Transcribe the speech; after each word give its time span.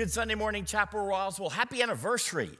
good 0.00 0.10
Sunday 0.10 0.34
morning, 0.34 0.64
Chapel 0.64 0.98
well 1.38 1.50
Happy 1.50 1.82
anniversary. 1.82 2.58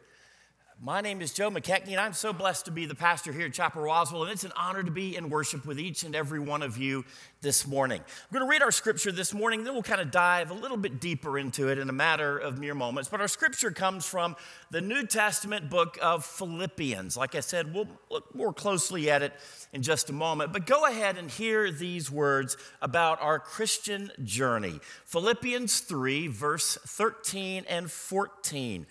My 0.83 1.03
name 1.03 1.21
is 1.21 1.35
Joe 1.35 1.51
McKechnie, 1.51 1.89
and 1.89 2.01
I'm 2.01 2.15
so 2.15 2.33
blessed 2.33 2.65
to 2.65 2.71
be 2.71 2.87
the 2.87 2.95
pastor 2.95 3.35
here 3.35 3.45
at 3.45 3.53
Chapel 3.53 3.83
Roswell, 3.83 4.23
and 4.23 4.33
it's 4.33 4.45
an 4.45 4.53
honor 4.57 4.83
to 4.83 4.91
be 4.91 5.15
in 5.15 5.29
worship 5.29 5.67
with 5.67 5.79
each 5.79 6.05
and 6.05 6.17
every 6.17 6.41
one 6.41 6.63
of 6.63 6.79
you 6.79 7.05
this 7.43 7.67
morning. 7.67 8.01
I'm 8.01 8.33
going 8.33 8.47
to 8.47 8.51
read 8.51 8.63
our 8.63 8.71
scripture 8.71 9.13
this 9.13 9.35
morning, 9.35 9.63
then 9.63 9.75
we'll 9.75 9.83
kind 9.83 10.01
of 10.01 10.11
dive 10.11 10.51
a 10.51 10.55
little 10.55 10.79
bit 10.79 10.99
deeper 10.99 11.39
into 11.39 11.69
it 11.69 11.77
in 11.77 11.91
a 11.91 11.93
matter 11.93 12.39
of 12.39 12.59
mere 12.59 12.75
moments. 12.75 13.11
But 13.11 13.21
our 13.21 13.29
scripture 13.29 13.71
comes 13.71 14.07
from 14.07 14.37
the 14.71 14.81
New 14.81 15.05
Testament 15.05 15.69
book 15.69 15.99
of 16.01 16.25
Philippians. 16.25 17.15
Like 17.15 17.35
I 17.35 17.41
said, 17.41 17.75
we'll 17.75 17.89
look 18.11 18.35
more 18.35 18.55
closely 18.55 19.11
at 19.11 19.21
it 19.21 19.35
in 19.75 19.83
just 19.83 20.09
a 20.09 20.15
moment. 20.15 20.51
But 20.51 20.65
go 20.65 20.87
ahead 20.87 21.19
and 21.19 21.31
hear 21.31 21.71
these 21.71 22.11
words 22.11 22.57
about 22.81 23.21
our 23.21 23.39
Christian 23.39 24.11
journey 24.25 24.81
Philippians 25.05 25.81
3, 25.81 26.29
verse 26.29 26.79
13 26.87 27.67
and 27.69 27.91
14. 27.91 28.87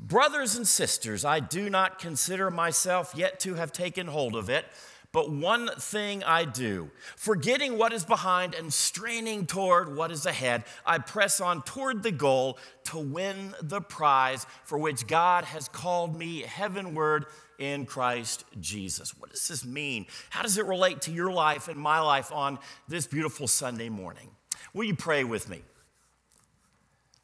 Brothers 0.00 0.54
and 0.54 0.66
sisters, 0.66 1.24
I 1.24 1.40
do 1.40 1.68
not 1.68 1.98
consider 1.98 2.50
myself 2.50 3.12
yet 3.16 3.40
to 3.40 3.54
have 3.54 3.72
taken 3.72 4.06
hold 4.06 4.36
of 4.36 4.48
it, 4.48 4.64
but 5.10 5.30
one 5.30 5.70
thing 5.78 6.22
I 6.22 6.44
do, 6.44 6.90
forgetting 7.16 7.78
what 7.78 7.92
is 7.92 8.04
behind 8.04 8.54
and 8.54 8.72
straining 8.72 9.46
toward 9.46 9.96
what 9.96 10.12
is 10.12 10.26
ahead, 10.26 10.64
I 10.84 10.98
press 10.98 11.40
on 11.40 11.62
toward 11.62 12.02
the 12.02 12.12
goal 12.12 12.58
to 12.84 12.98
win 12.98 13.54
the 13.62 13.80
prize 13.80 14.46
for 14.64 14.78
which 14.78 15.06
God 15.06 15.44
has 15.46 15.66
called 15.66 16.16
me 16.16 16.42
heavenward 16.42 17.26
in 17.58 17.86
Christ 17.86 18.44
Jesus. 18.60 19.18
What 19.18 19.30
does 19.30 19.48
this 19.48 19.64
mean? 19.64 20.06
How 20.30 20.42
does 20.42 20.58
it 20.58 20.66
relate 20.66 21.02
to 21.02 21.10
your 21.10 21.32
life 21.32 21.68
and 21.68 21.78
my 21.78 22.00
life 22.00 22.30
on 22.30 22.58
this 22.86 23.06
beautiful 23.06 23.48
Sunday 23.48 23.88
morning? 23.88 24.30
Will 24.74 24.84
you 24.84 24.94
pray 24.94 25.24
with 25.24 25.48
me? 25.48 25.62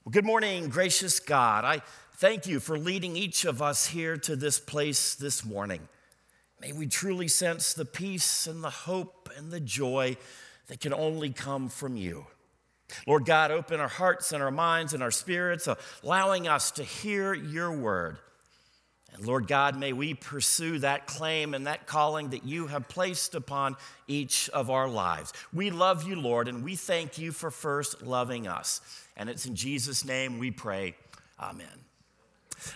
Well, 0.05 0.11
good 0.11 0.25
morning, 0.25 0.69
gracious 0.69 1.20
God. 1.20 1.64
I 1.64 1.83
Thank 2.16 2.46
you 2.46 2.60
for 2.60 2.78
leading 2.78 3.16
each 3.16 3.44
of 3.44 3.60
us 3.60 3.88
here 3.88 4.16
to 4.18 4.36
this 4.36 4.60
place 4.60 5.16
this 5.16 5.44
morning. 5.44 5.80
May 6.60 6.72
we 6.72 6.86
truly 6.86 7.26
sense 7.26 7.74
the 7.74 7.84
peace 7.84 8.46
and 8.46 8.62
the 8.62 8.70
hope 8.70 9.28
and 9.36 9.50
the 9.50 9.58
joy 9.58 10.16
that 10.68 10.78
can 10.78 10.94
only 10.94 11.30
come 11.30 11.69
from 11.69 11.97
you. 11.97 12.26
Lord 13.08 13.24
God, 13.24 13.50
open 13.50 13.80
our 13.80 13.88
hearts 13.88 14.30
and 14.30 14.41
our 14.41 14.53
minds 14.53 14.94
and 14.94 15.03
our 15.03 15.10
spirits, 15.10 15.69
allowing 16.04 16.47
us 16.47 16.70
to 16.72 16.84
hear 16.84 17.34
your 17.34 17.72
word. 17.72 18.19
And 19.12 19.26
Lord 19.26 19.48
God, 19.48 19.76
may 19.76 19.92
we 19.92 20.14
pursue 20.14 20.78
that 20.80 21.08
claim 21.08 21.53
and 21.53 21.66
that 21.66 21.88
calling 21.88 22.30
that 22.30 22.44
you 22.44 22.69
have 22.69 22.88
placed 22.88 23.34
upon 23.34 23.76
each 24.06 24.48
of 24.50 24.70
our 24.70 24.88
lives. 24.88 25.32
We 25.53 25.70
love 25.70 26.06
you, 26.06 26.14
Lord, 26.14 26.47
and 26.47 26.62
we 26.62 26.76
thank 26.76 27.19
you 27.19 27.32
for 27.32 27.50
first 27.50 28.03
loving 28.03 28.47
us. 28.47 28.80
And 29.16 29.28
it's 29.28 29.47
in 29.47 29.56
Jesus' 29.56 30.04
name 30.04 30.38
we 30.38 30.53
pray. 30.53 30.94
Amen. 31.41 31.84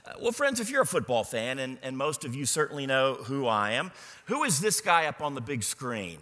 Uh, 0.05 0.13
well, 0.21 0.33
friends, 0.33 0.61
if 0.61 0.71
you're 0.71 0.83
a 0.83 0.87
football 0.87 1.25
fan, 1.25 1.59
and, 1.59 1.79
and 1.83 1.97
most 1.97 2.25
of 2.25 2.35
you 2.35 2.47
certainly 2.47 2.87
know 2.87 3.15
who 3.15 3.47
I 3.47 3.73
am, 3.73 3.91
who 4.27 4.45
is 4.45 4.61
this 4.61 4.81
guy 4.81 5.07
up 5.07 5.21
on 5.21 5.35
the 5.35 5.41
big 5.41 5.63
screen? 5.63 6.19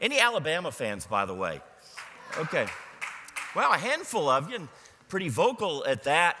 Any 0.00 0.20
Alabama 0.20 0.70
fans, 0.70 1.06
by 1.06 1.24
the 1.24 1.34
way? 1.34 1.60
Okay. 2.38 2.66
Well, 3.54 3.72
a 3.72 3.78
handful 3.78 4.28
of 4.28 4.50
you, 4.50 4.56
and 4.56 4.68
pretty 5.08 5.28
vocal 5.28 5.84
at 5.86 6.04
that. 6.04 6.36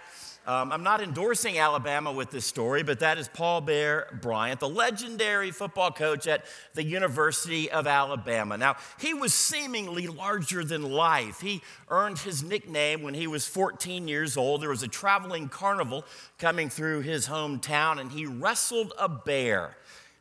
Um, 0.46 0.70
I'm 0.70 0.84
not 0.84 1.02
endorsing 1.02 1.58
Alabama 1.58 2.12
with 2.12 2.30
this 2.30 2.46
story, 2.46 2.84
but 2.84 3.00
that 3.00 3.18
is 3.18 3.26
Paul 3.26 3.60
Bear 3.62 4.06
Bryant, 4.22 4.60
the 4.60 4.68
legendary 4.68 5.50
football 5.50 5.90
coach 5.90 6.28
at 6.28 6.44
the 6.74 6.84
University 6.84 7.68
of 7.68 7.88
Alabama. 7.88 8.56
Now, 8.56 8.76
he 9.00 9.12
was 9.12 9.34
seemingly 9.34 10.06
larger 10.06 10.62
than 10.62 10.82
life. 10.82 11.40
He 11.40 11.62
earned 11.88 12.20
his 12.20 12.44
nickname 12.44 13.02
when 13.02 13.14
he 13.14 13.26
was 13.26 13.44
14 13.48 14.06
years 14.06 14.36
old. 14.36 14.62
There 14.62 14.70
was 14.70 14.84
a 14.84 14.88
traveling 14.88 15.48
carnival 15.48 16.04
coming 16.38 16.70
through 16.70 17.00
his 17.00 17.26
hometown, 17.26 17.98
and 17.98 18.12
he 18.12 18.24
wrestled 18.24 18.92
a 19.00 19.08
bear 19.08 19.76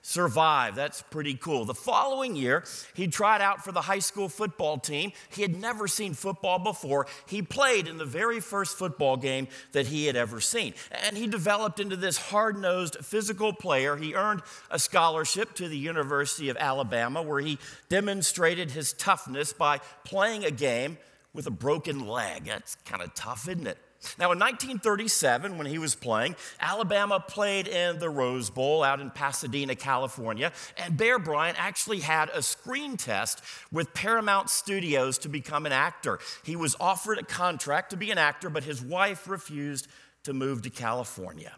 survive. 0.06 0.76
That's 0.76 1.02
pretty 1.02 1.34
cool. 1.34 1.66
The 1.66 1.74
following 1.74 2.36
year, 2.36 2.64
he 2.94 3.08
tried 3.08 3.42
out 3.42 3.64
for 3.64 3.72
the 3.72 3.82
high 3.82 4.00
school 4.00 4.30
football 4.30 4.78
team. 4.78 5.12
He 5.30 5.42
had 5.42 5.60
never 5.60 5.88
seen 5.88 6.14
football 6.14 6.60
before. 6.60 7.08
He 7.28 7.42
played 7.42 7.88
in 7.88 7.98
the 7.98 8.06
very 8.06 8.40
first 8.40 8.78
football 8.78 9.18
game 9.18 9.48
that 9.72 9.88
he 9.88 10.06
had 10.06 10.16
ever 10.16 10.40
seen. 10.40 10.76
And 10.92 11.18
he 11.18 11.26
developed 11.26 11.80
into 11.80 11.96
this 11.96 12.18
hard 12.18 12.56
nosed 12.56 12.98
physical 13.02 13.52
player. 13.52 13.96
He 13.96 14.14
earned 14.14 14.44
a 14.70 14.78
scholarship 14.78 15.56
to 15.56 15.68
the 15.68 15.78
University 15.78 16.50
of 16.50 16.58
Alabama, 16.58 17.24
where 17.24 17.42
he 17.42 17.58
demonstrated 17.90 18.72
his 18.72 18.94
toughness 18.94 19.54
by 19.54 19.80
playing 20.04 20.46
a 20.46 20.52
game 20.52 21.00
with 21.34 21.48
a 21.48 21.52
broken 21.52 22.08
leg. 22.08 22.46
That's 22.46 22.76
kind 22.86 23.02
of 23.02 23.12
tough, 23.16 23.50
isn't 23.50 23.66
it? 23.66 23.80
Now, 24.20 24.32
in 24.32 24.40
1937, 24.40 25.58
when 25.58 25.68
he 25.68 25.80
was 25.80 25.96
playing, 25.96 26.36
Alabama 26.60 27.20
played 27.20 27.68
in 27.68 28.00
the 28.00 28.10
Rose 28.10 28.50
Bowl 28.50 28.84
out 28.84 29.00
in 29.00 29.10
Pasadena, 29.10 29.76
California, 29.76 30.52
and 30.78 30.96
Bear 30.96 31.18
Bryant 31.18 31.58
actually 31.60 32.02
had 32.02 32.30
a 32.30 32.42
screen 32.42 32.98
test 32.98 33.42
with 33.72 33.94
Paramount 33.94 34.50
Studios 34.50 35.18
to 35.20 35.30
become 35.30 35.66
an 35.66 35.72
actor. 35.72 36.20
He 36.44 36.56
was 36.56 36.76
offered 36.80 37.18
a 37.18 37.24
contract 37.24 37.90
to 37.92 37.98
be 37.98 38.12
an 38.12 38.18
actor, 38.18 38.50
but 38.50 38.64
his 38.64 38.82
wife 38.82 39.28
refused 39.28 39.88
to 40.24 40.34
move 40.34 40.62
to 40.64 40.70
California. 40.70 41.54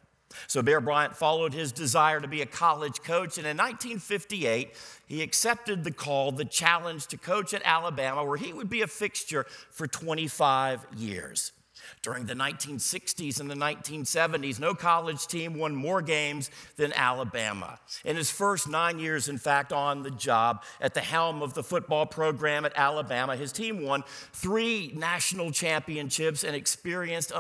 So 0.46 0.62
Bear 0.62 0.81
Bryant 0.81 1.16
followed 1.16 1.54
his 1.54 1.72
desire 1.72 2.19
to 2.19 2.28
be 2.28 2.42
a 2.42 2.46
college 2.46 3.02
coach, 3.02 3.38
and 3.38 3.48
in 3.48 3.58
1958, 3.58 4.74
he 5.08 5.22
accepted 5.22 5.84
the 5.84 5.92
call, 5.92 6.31
the 6.31 6.46
challenge 6.46 7.08
to 7.08 7.18
coach 7.18 7.54
at 7.54 7.62
Alabama, 7.66 8.24
where 8.24 8.38
he 8.38 8.54
would 8.54 8.69
be 8.69 8.81
a 8.81 8.88
fixture 8.88 9.46
for 9.72 9.88
25 9.88 10.86
years. 10.96 11.54
During 12.02 12.25
the 12.25 12.34
1960s 12.34 13.40
and 13.40 13.50
the 13.50 13.56
1970s, 13.56 14.59
no 14.59 14.74
college 14.74 15.28
team 15.28 15.56
won 15.56 15.75
more 15.75 16.02
games 16.02 16.50
than 16.75 16.94
Alabama. 16.94 17.80
In 18.06 18.16
his 18.16 18.31
first 18.31 18.68
nine 18.68 19.00
years, 19.00 19.30
in 19.30 19.38
fact, 19.38 19.74
on 19.74 20.03
the 20.03 20.12
job 20.12 20.64
at 20.80 20.94
the 20.94 21.02
helm 21.02 21.42
of 21.42 21.53
the 21.53 21.64
football 21.64 22.06
program 22.06 22.66
at 22.66 22.74
Alabama, 22.75 23.36
his 23.36 23.52
team 23.52 23.84
won 23.84 24.03
three 24.34 24.92
national 24.96 25.52
championships 25.52 26.44
and 26.44 26.56
experienced 26.56 27.31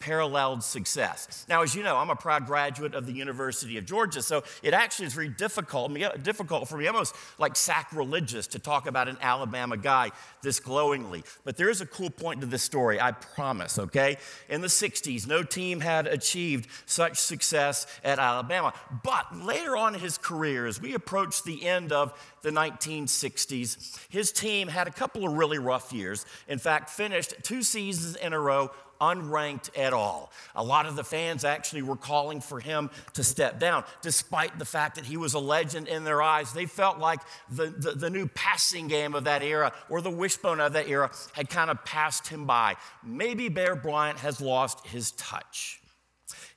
unparalleled 0.00 0.62
success. 0.62 1.44
Now, 1.48 1.62
as 1.62 1.74
you 1.74 1.82
know, 1.82 1.96
I'm 1.96 2.10
a 2.10 2.16
proud 2.16 2.46
graduate 2.46 2.94
of 2.94 3.06
the 3.06 3.12
University 3.12 3.76
of 3.76 3.84
Georgia, 3.84 4.22
so 4.22 4.42
it 4.62 4.72
actually 4.72 5.06
is 5.06 5.14
very 5.14 5.28
difficult, 5.28 5.92
difficult 6.22 6.68
for 6.68 6.78
me, 6.78 6.86
almost 6.86 7.14
like 7.38 7.54
sacrilegious, 7.54 8.46
to 8.48 8.58
talk 8.58 8.86
about 8.86 9.08
an 9.08 9.18
Alabama 9.20 9.76
guy 9.76 10.10
this 10.42 10.58
glowingly. 10.58 11.22
But 11.44 11.56
there 11.56 11.68
is 11.68 11.80
a 11.80 11.86
cool 11.86 12.10
point 12.10 12.40
to 12.40 12.46
this 12.46 12.62
story, 12.62 13.00
I 13.00 13.12
promise, 13.12 13.78
okay? 13.78 14.16
In 14.48 14.62
the 14.62 14.68
60s, 14.68 15.26
no 15.26 15.42
team 15.42 15.80
had 15.80 16.06
achieved 16.06 16.68
such 16.86 17.18
success 17.18 17.86
at 18.02 18.18
Alabama. 18.18 18.72
But 19.04 19.36
later 19.36 19.76
on 19.76 19.94
in 19.94 20.00
his 20.00 20.16
career, 20.16 20.66
as 20.66 20.80
we 20.80 20.94
approached 20.94 21.44
the 21.44 21.66
end 21.66 21.92
of 21.92 22.18
the 22.42 22.50
1960s, 22.50 23.98
his 24.08 24.32
team 24.32 24.68
had 24.68 24.88
a 24.88 24.90
couple 24.90 25.26
of 25.26 25.34
really 25.34 25.58
rough 25.58 25.92
years. 25.92 26.24
In 26.48 26.58
fact, 26.58 26.88
finished 26.88 27.34
two 27.42 27.62
seasons 27.62 28.16
in 28.16 28.32
a 28.32 28.40
row 28.40 28.70
unranked 29.00 29.76
at 29.78 29.92
all. 29.92 30.30
A 30.54 30.62
lot 30.62 30.86
of 30.86 30.96
the 30.96 31.04
fans 31.04 31.44
actually 31.44 31.82
were 31.82 31.96
calling 31.96 32.40
for 32.40 32.60
him 32.60 32.90
to 33.14 33.24
step 33.24 33.58
down, 33.58 33.84
despite 34.02 34.58
the 34.58 34.64
fact 34.64 34.96
that 34.96 35.04
he 35.04 35.16
was 35.16 35.34
a 35.34 35.38
legend 35.38 35.88
in 35.88 36.04
their 36.04 36.22
eyes. 36.22 36.52
They 36.52 36.66
felt 36.66 36.98
like 36.98 37.20
the, 37.50 37.66
the, 37.66 37.92
the 37.92 38.10
new 38.10 38.26
passing 38.28 38.88
game 38.88 39.14
of 39.14 39.24
that 39.24 39.42
era 39.42 39.72
or 39.88 40.00
the 40.00 40.10
wishbone 40.10 40.60
of 40.60 40.74
that 40.74 40.88
era 40.88 41.10
had 41.32 41.48
kind 41.48 41.70
of 41.70 41.84
passed 41.84 42.28
him 42.28 42.46
by. 42.46 42.76
Maybe 43.02 43.48
Bear 43.48 43.74
Bryant 43.74 44.18
has 44.18 44.40
lost 44.40 44.86
his 44.86 45.12
touch. 45.12 45.79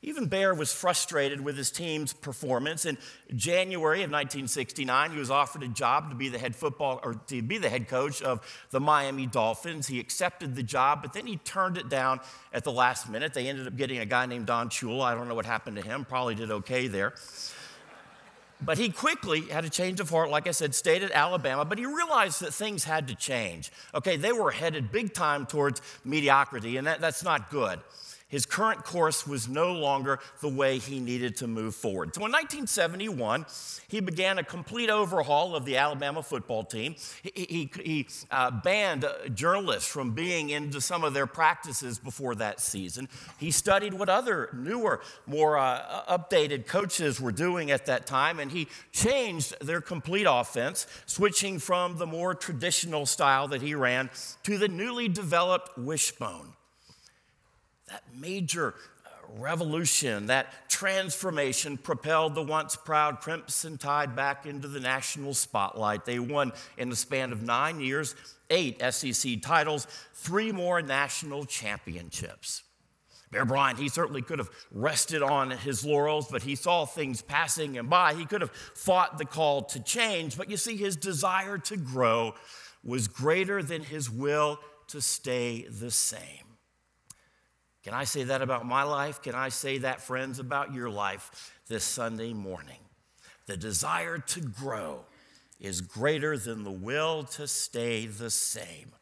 Even 0.05 0.25
Bear 0.25 0.53
was 0.53 0.73
frustrated 0.73 1.39
with 1.39 1.55
his 1.55 1.71
team's 1.71 2.11
performance. 2.11 2.85
In 2.85 2.97
January 3.33 3.99
of 3.99 4.11
1969, 4.11 5.11
he 5.11 5.17
was 5.17 5.31
offered 5.31 5.63
a 5.63 5.69
job 5.69 6.09
to 6.09 6.15
be 6.15 6.27
the 6.27 6.37
head 6.37 6.57
football 6.57 6.99
or 7.03 7.13
to 7.27 7.41
be 7.41 7.57
the 7.57 7.69
head 7.69 7.87
coach 7.87 8.21
of 8.21 8.41
the 8.71 8.81
Miami 8.81 9.27
Dolphins. 9.27 9.87
He 9.87 10.01
accepted 10.01 10.55
the 10.55 10.63
job, 10.63 11.01
but 11.01 11.13
then 11.13 11.25
he 11.25 11.37
turned 11.37 11.77
it 11.77 11.87
down 11.87 12.19
at 12.51 12.65
the 12.65 12.71
last 12.71 13.09
minute. 13.09 13.33
They 13.33 13.47
ended 13.47 13.65
up 13.65 13.77
getting 13.77 13.99
a 13.99 14.05
guy 14.05 14.25
named 14.25 14.45
Don 14.45 14.67
Shula. 14.67 15.03
I 15.05 15.15
don't 15.15 15.29
know 15.29 15.35
what 15.35 15.45
happened 15.45 15.77
to 15.77 15.81
him. 15.81 16.03
Probably 16.03 16.35
did 16.35 16.51
okay 16.51 16.87
there. 16.87 17.13
But 18.61 18.77
he 18.77 18.89
quickly 18.89 19.41
had 19.41 19.63
a 19.63 19.69
change 19.69 20.01
of 20.01 20.09
heart, 20.09 20.29
like 20.29 20.47
I 20.47 20.51
said, 20.51 20.75
stayed 20.75 21.03
at 21.03 21.11
Alabama, 21.11 21.63
but 21.63 21.77
he 21.77 21.85
realized 21.85 22.41
that 22.41 22.53
things 22.53 22.83
had 22.83 23.07
to 23.07 23.15
change. 23.15 23.71
Okay, 23.95 24.17
they 24.17 24.33
were 24.33 24.51
headed 24.51 24.91
big 24.91 25.13
time 25.13 25.45
towards 25.45 25.81
mediocrity, 26.03 26.75
and 26.75 26.87
that, 26.87 26.99
that's 26.99 27.23
not 27.23 27.49
good. 27.49 27.79
His 28.33 28.47
current 28.47 28.83
course 28.83 29.27
was 29.27 29.47
no 29.47 29.73
longer 29.73 30.17
the 30.41 30.49
way 30.49 30.79
he 30.79 30.99
needed 30.99 31.37
to 31.37 31.47
move 31.47 31.75
forward. 31.75 32.15
So 32.15 32.21
in 32.21 32.31
1971, 32.31 33.45
he 33.87 33.99
began 33.99 34.39
a 34.39 34.43
complete 34.43 34.89
overhaul 34.89 35.55
of 35.55 35.65
the 35.65 35.77
Alabama 35.77 36.23
football 36.23 36.63
team. 36.63 36.95
He, 37.21 37.31
he, 37.35 37.71
he 37.83 38.07
uh, 38.31 38.49
banned 38.49 39.05
journalists 39.35 39.87
from 39.87 40.15
being 40.15 40.49
into 40.49 40.81
some 40.81 41.03
of 41.03 41.13
their 41.13 41.27
practices 41.27 41.99
before 41.99 42.33
that 42.33 42.59
season. 42.59 43.07
He 43.37 43.51
studied 43.51 43.93
what 43.93 44.09
other 44.09 44.49
newer, 44.51 45.01
more 45.27 45.59
uh, 45.59 46.03
updated 46.09 46.65
coaches 46.65 47.21
were 47.21 47.31
doing 47.31 47.69
at 47.69 47.85
that 47.85 48.07
time, 48.07 48.39
and 48.39 48.51
he 48.51 48.67
changed 48.91 49.53
their 49.61 49.79
complete 49.79 50.25
offense, 50.27 50.87
switching 51.05 51.59
from 51.59 51.99
the 51.99 52.07
more 52.07 52.33
traditional 52.33 53.05
style 53.05 53.47
that 53.49 53.61
he 53.61 53.75
ran 53.75 54.09
to 54.41 54.57
the 54.57 54.67
newly 54.67 55.07
developed 55.07 55.77
wishbone. 55.77 56.53
That 57.87 58.03
major 58.15 58.75
uh, 59.05 59.09
revolution, 59.39 60.27
that 60.27 60.69
transformation 60.69 61.77
propelled 61.77 62.35
the 62.35 62.43
once 62.43 62.75
proud 62.75 63.19
Crimson 63.19 63.77
Tide 63.77 64.15
back 64.15 64.45
into 64.45 64.67
the 64.67 64.79
national 64.79 65.33
spotlight. 65.33 66.05
They 66.05 66.19
won 66.19 66.51
in 66.77 66.89
the 66.89 66.95
span 66.95 67.31
of 67.31 67.41
nine 67.41 67.79
years, 67.79 68.15
eight 68.49 68.81
SEC 68.93 69.41
titles, 69.41 69.87
three 70.13 70.51
more 70.51 70.81
national 70.81 71.45
championships. 71.45 72.63
Bear 73.33 73.45
Bryant, 73.45 73.79
he 73.79 73.89
certainly 73.89 74.21
could 74.21 74.37
have 74.37 74.51
rested 74.71 75.23
on 75.23 75.49
his 75.49 75.83
laurels, 75.83 76.27
but 76.29 76.43
he 76.43 76.55
saw 76.55 76.85
things 76.85 77.23
passing 77.23 77.73
him 77.73 77.87
by. 77.87 78.13
He 78.13 78.25
could 78.25 78.41
have 78.41 78.51
fought 78.51 79.17
the 79.17 79.25
call 79.25 79.63
to 79.63 79.79
change, 79.81 80.37
but 80.37 80.51
you 80.51 80.57
see, 80.57 80.77
his 80.77 80.95
desire 80.95 81.57
to 81.57 81.75
grow 81.75 82.35
was 82.83 83.07
greater 83.07 83.63
than 83.63 83.81
his 83.81 84.09
will 84.09 84.59
to 84.89 85.01
stay 85.01 85.65
the 85.67 85.89
same. 85.89 86.42
Can 87.83 87.93
I 87.93 88.05
say 88.05 88.23
that 88.23 88.41
about 88.41 88.65
my 88.65 88.83
life? 88.83 89.21
Can 89.21 89.35
I 89.35 89.49
say 89.49 89.79
that, 89.79 90.01
friends, 90.01 90.39
about 90.39 90.73
your 90.73 90.89
life 90.89 91.51
this 91.67 91.83
Sunday 91.83 92.31
morning? 92.31 92.79
The 93.45 93.57
desire 93.57 94.19
to 94.19 94.39
grow 94.39 95.01
is 95.59 95.81
greater 95.81 96.37
than 96.37 96.63
the 96.63 96.71
will 96.71 97.23
to 97.23 97.45
stay 97.45 98.05
the 98.05 98.29
same. 98.29 98.93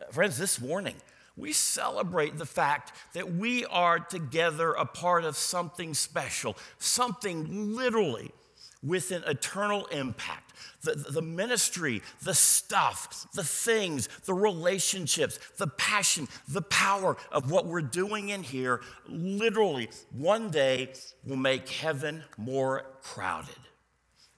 Uh, 0.00 0.10
friends, 0.10 0.36
this 0.36 0.60
morning, 0.60 0.96
we 1.36 1.52
celebrate 1.52 2.38
the 2.38 2.46
fact 2.46 2.92
that 3.14 3.34
we 3.34 3.64
are 3.66 4.00
together 4.00 4.72
a 4.72 4.84
part 4.84 5.24
of 5.24 5.36
something 5.36 5.94
special, 5.94 6.56
something 6.78 7.76
literally 7.76 8.32
with 8.82 9.12
an 9.12 9.22
eternal 9.28 9.86
impact 9.86 10.41
the, 10.82 10.94
the 10.94 11.22
ministry, 11.22 12.02
the 12.22 12.34
stuff, 12.34 13.26
the 13.34 13.44
things, 13.44 14.08
the 14.24 14.34
relationships, 14.34 15.38
the 15.58 15.66
passion, 15.66 16.28
the 16.48 16.62
power 16.62 17.16
of 17.30 17.50
what 17.50 17.66
we're 17.66 17.80
doing 17.82 18.30
in 18.30 18.42
here 18.42 18.80
literally 19.08 19.88
one 20.10 20.50
day 20.50 20.92
will 21.24 21.36
make 21.36 21.68
heaven 21.68 22.22
more 22.36 22.84
crowded. 23.02 23.54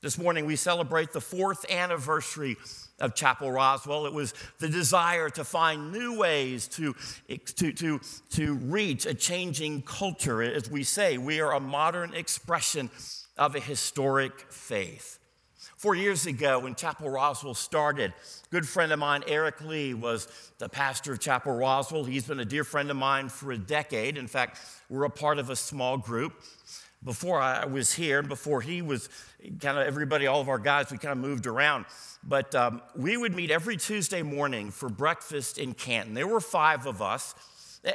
This 0.04 0.18
morning 0.18 0.44
we 0.44 0.56
celebrate 0.56 1.12
the 1.12 1.20
fourth 1.22 1.64
anniversary 1.70 2.58
of 3.00 3.14
Chapel 3.14 3.50
Roswell. 3.50 4.04
It 4.04 4.12
was 4.12 4.34
the 4.58 4.68
desire 4.68 5.30
to 5.30 5.44
find 5.44 5.92
new 5.92 6.18
ways 6.18 6.68
to, 6.68 6.94
to, 7.56 7.72
to, 7.72 8.00
to 8.32 8.54
reach 8.54 9.06
a 9.06 9.14
changing 9.14 9.80
culture. 9.80 10.42
As 10.42 10.70
we 10.70 10.82
say, 10.82 11.16
we 11.16 11.40
are 11.40 11.54
a 11.54 11.60
modern 11.60 12.12
expression 12.12 12.90
of 13.38 13.56
a 13.56 13.60
historic 13.60 14.52
faith. 14.52 15.18
Four 15.84 15.96
years 15.96 16.24
ago, 16.24 16.60
when 16.60 16.74
Chapel 16.74 17.10
Roswell 17.10 17.52
started, 17.52 18.14
good 18.48 18.66
friend 18.66 18.90
of 18.90 18.98
mine, 18.98 19.22
Eric 19.26 19.60
Lee, 19.60 19.92
was 19.92 20.28
the 20.56 20.66
pastor 20.66 21.12
of 21.12 21.20
Chapel 21.20 21.54
Roswell. 21.54 22.04
He's 22.04 22.26
been 22.26 22.40
a 22.40 22.44
dear 22.46 22.64
friend 22.64 22.90
of 22.90 22.96
mine 22.96 23.28
for 23.28 23.52
a 23.52 23.58
decade. 23.58 24.16
In 24.16 24.26
fact, 24.26 24.60
we're 24.88 25.04
a 25.04 25.10
part 25.10 25.38
of 25.38 25.50
a 25.50 25.56
small 25.56 25.98
group. 25.98 26.42
Before 27.04 27.38
I 27.38 27.66
was 27.66 27.92
here, 27.92 28.22
before 28.22 28.62
he 28.62 28.80
was 28.80 29.10
kind 29.60 29.76
of 29.76 29.86
everybody, 29.86 30.26
all 30.26 30.40
of 30.40 30.48
our 30.48 30.58
guys, 30.58 30.90
we 30.90 30.96
kind 30.96 31.12
of 31.12 31.18
moved 31.18 31.46
around. 31.46 31.84
But 32.26 32.54
um, 32.54 32.80
we 32.96 33.18
would 33.18 33.34
meet 33.34 33.50
every 33.50 33.76
Tuesday 33.76 34.22
morning 34.22 34.70
for 34.70 34.88
breakfast 34.88 35.58
in 35.58 35.74
Canton. 35.74 36.14
There 36.14 36.26
were 36.26 36.40
five 36.40 36.86
of 36.86 37.02
us. 37.02 37.34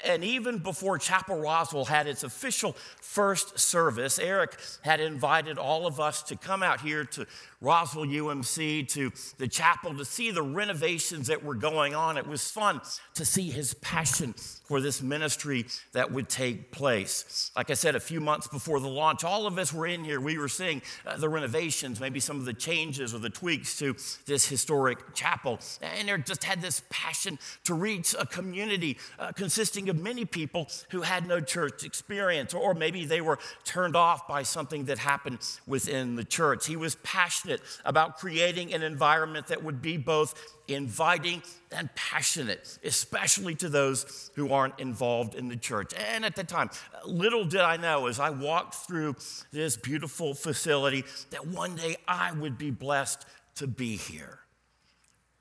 And 0.03 0.23
even 0.23 0.59
before 0.59 0.99
Chapel 0.99 1.39
Roswell 1.39 1.85
had 1.85 2.05
its 2.05 2.23
official 2.23 2.73
first 3.01 3.57
service, 3.57 4.19
Eric 4.19 4.59
had 4.81 4.99
invited 4.99 5.57
all 5.57 5.87
of 5.87 5.99
us 5.99 6.21
to 6.23 6.35
come 6.35 6.61
out 6.61 6.81
here 6.81 7.03
to 7.05 7.25
Roswell 7.61 8.05
UMC, 8.05 8.87
to 8.89 9.11
the 9.37 9.47
chapel, 9.47 9.93
to 9.95 10.05
see 10.05 10.31
the 10.31 10.41
renovations 10.41 11.27
that 11.27 11.43
were 11.43 11.55
going 11.55 11.93
on. 11.93 12.17
It 12.17 12.25
was 12.25 12.49
fun 12.49 12.79
to 13.15 13.25
see 13.25 13.49
his 13.49 13.73
passion 13.75 14.33
for 14.33 14.79
this 14.79 15.01
ministry 15.01 15.65
that 15.91 16.09
would 16.09 16.29
take 16.29 16.71
place. 16.71 17.51
Like 17.57 17.69
I 17.69 17.73
said, 17.73 17.95
a 17.95 17.99
few 17.99 18.21
months 18.21 18.47
before 18.47 18.79
the 18.79 18.87
launch, 18.87 19.25
all 19.25 19.45
of 19.45 19.57
us 19.57 19.73
were 19.73 19.87
in 19.87 20.05
here. 20.05 20.21
We 20.21 20.37
were 20.37 20.47
seeing 20.47 20.81
uh, 21.05 21.17
the 21.17 21.27
renovations, 21.27 21.99
maybe 21.99 22.21
some 22.21 22.37
of 22.39 22.45
the 22.45 22.53
changes 22.53 23.13
or 23.13 23.19
the 23.19 23.29
tweaks 23.29 23.77
to 23.79 23.95
this 24.25 24.47
historic 24.47 25.13
chapel. 25.13 25.59
And 25.81 26.07
there 26.07 26.17
just 26.17 26.45
had 26.45 26.61
this 26.61 26.81
passion 26.89 27.39
to 27.65 27.73
reach 27.73 28.15
a 28.17 28.25
community 28.25 28.97
uh, 29.17 29.33
consisting 29.33 29.89
of 29.89 29.97
many 29.97 30.23
people 30.23 30.69
who 30.91 31.01
had 31.01 31.27
no 31.27 31.41
church 31.41 31.83
experience, 31.83 32.53
or 32.53 32.73
maybe 32.73 33.05
they 33.05 33.19
were 33.19 33.39
turned 33.65 33.97
off 33.97 34.29
by 34.29 34.43
something 34.43 34.85
that 34.85 34.99
happened 34.99 35.39
within 35.67 36.15
the 36.15 36.23
church. 36.23 36.67
He 36.67 36.77
was 36.77 36.95
passionate 37.03 37.48
about 37.85 38.17
creating 38.17 38.73
an 38.73 38.83
environment 38.83 39.47
that 39.47 39.63
would 39.63 39.81
be 39.81 39.97
both 39.97 40.33
inviting 40.67 41.41
and 41.71 41.93
passionate, 41.95 42.79
especially 42.83 43.55
to 43.55 43.69
those 43.69 44.31
who 44.35 44.51
aren't 44.51 44.79
involved 44.79 45.35
in 45.35 45.47
the 45.47 45.55
church. 45.55 45.93
And 45.97 46.25
at 46.25 46.35
the 46.35 46.43
time, 46.43 46.69
little 47.05 47.45
did 47.45 47.61
I 47.61 47.77
know 47.77 48.07
as 48.07 48.19
I 48.19 48.29
walked 48.29 48.75
through 48.75 49.15
this 49.51 49.77
beautiful 49.77 50.33
facility 50.33 51.03
that 51.31 51.47
one 51.47 51.75
day 51.75 51.97
I 52.07 52.31
would 52.31 52.57
be 52.57 52.71
blessed 52.71 53.25
to 53.55 53.67
be 53.67 53.97
here. 53.97 54.39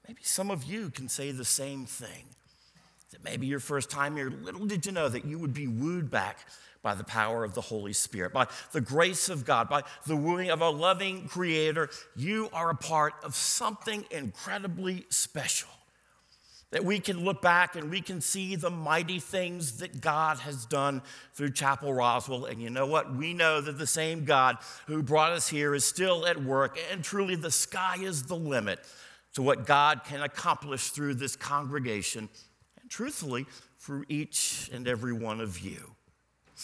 Maybe 0.07 0.23
some 0.23 0.51
of 0.51 0.65
you 0.65 0.91
can 0.91 1.09
say 1.09 1.33
the 1.33 1.45
same 1.45 1.85
thing. 1.85 2.25
That 3.11 3.25
maybe 3.25 3.47
your 3.47 3.61
first 3.61 3.91
time 3.91 4.17
here, 4.17 4.31
little 4.31 4.67
did 4.67 4.85
you 4.85 4.93
know 4.93 5.09
that 5.09 5.25
you 5.25 5.39
would 5.39 5.55
be 5.55 5.67
wooed 5.67 6.11
back 6.11 6.47
by 6.83 6.95
the 6.95 7.05
power 7.05 7.45
of 7.45 7.55
the 7.55 7.61
Holy 7.61 7.93
Spirit, 7.93 8.33
by 8.33 8.47
the 8.73 8.81
grace 8.81 9.29
of 9.29 9.45
God, 9.45 9.69
by 9.69 9.83
the 10.07 10.17
wooing 10.17 10.51
of 10.51 10.61
a 10.61 10.71
loving 10.71 11.29
Creator, 11.29 11.91
you 12.17 12.49
are 12.53 12.71
a 12.71 12.75
part 12.75 13.15
of 13.23 13.35
something 13.35 14.05
incredibly 14.11 15.07
special. 15.09 15.69
That 16.71 16.85
we 16.85 17.01
can 17.01 17.25
look 17.25 17.41
back 17.41 17.77
and 17.77 17.91
we 17.91 18.03
can 18.03 18.21
see 18.21 18.55
the 18.55 18.69
mighty 18.69 19.21
things 19.21 19.79
that 19.79 20.03
God 20.03 20.39
has 20.41 20.67
done 20.67 21.01
through 21.33 21.53
Chapel 21.53 21.95
Roswell. 21.95 22.45
And 22.45 22.61
you 22.61 22.69
know 22.69 22.87
what? 22.87 23.15
We 23.15 23.33
know 23.33 23.63
that 23.63 23.79
the 23.79 23.87
same 23.87 24.27
God 24.27 24.59
who 24.87 25.03
brought 25.03 25.33
us 25.33 25.49
here 25.49 25.75
is 25.75 25.87
still 25.87 26.27
at 26.27 26.43
work, 26.43 26.79
and 26.93 27.03
truly 27.03 27.37
the 27.37 27.51
sky 27.51 27.97
is 28.01 28.25
the 28.25 28.37
limit 28.37 28.81
to 29.33 29.43
what 29.43 29.67
God 29.67 30.05
can 30.05 30.23
accomplish 30.23 30.91
through 30.91 31.15
this 31.15 31.37
congregation, 31.37 32.29
and 32.81 32.91
truthfully, 32.91 33.47
through 33.79 34.05
each 34.09 34.69
and 34.73 34.87
every 34.87 35.13
one 35.13 35.41
of 35.41 35.61
you. 35.61 35.95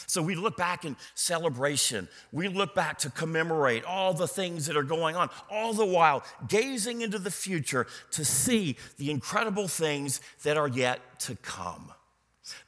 So 0.07 0.21
we 0.23 0.35
look 0.35 0.57
back 0.57 0.85
in 0.85 0.97
celebration. 1.15 2.09
We 2.33 2.49
look 2.49 2.75
back 2.75 2.99
to 2.99 3.11
commemorate 3.11 3.85
all 3.85 4.13
the 4.13 4.27
things 4.27 4.67
that 4.67 4.77
are 4.77 4.83
going 4.83 5.15
on, 5.15 5.31
all 5.51 5.73
the 5.73 5.87
while 5.87 6.25
gazing 6.49 7.03
into 7.03 7.19
the 7.19 7.31
future 7.31 7.87
to 8.13 8.25
see 8.25 8.77
the 8.99 9.11
incredible 9.11 9.69
things 9.69 10.21
that 10.43 10.57
are 10.57 10.69
yet 10.69 11.21
to 11.21 11.37
come. 11.37 11.93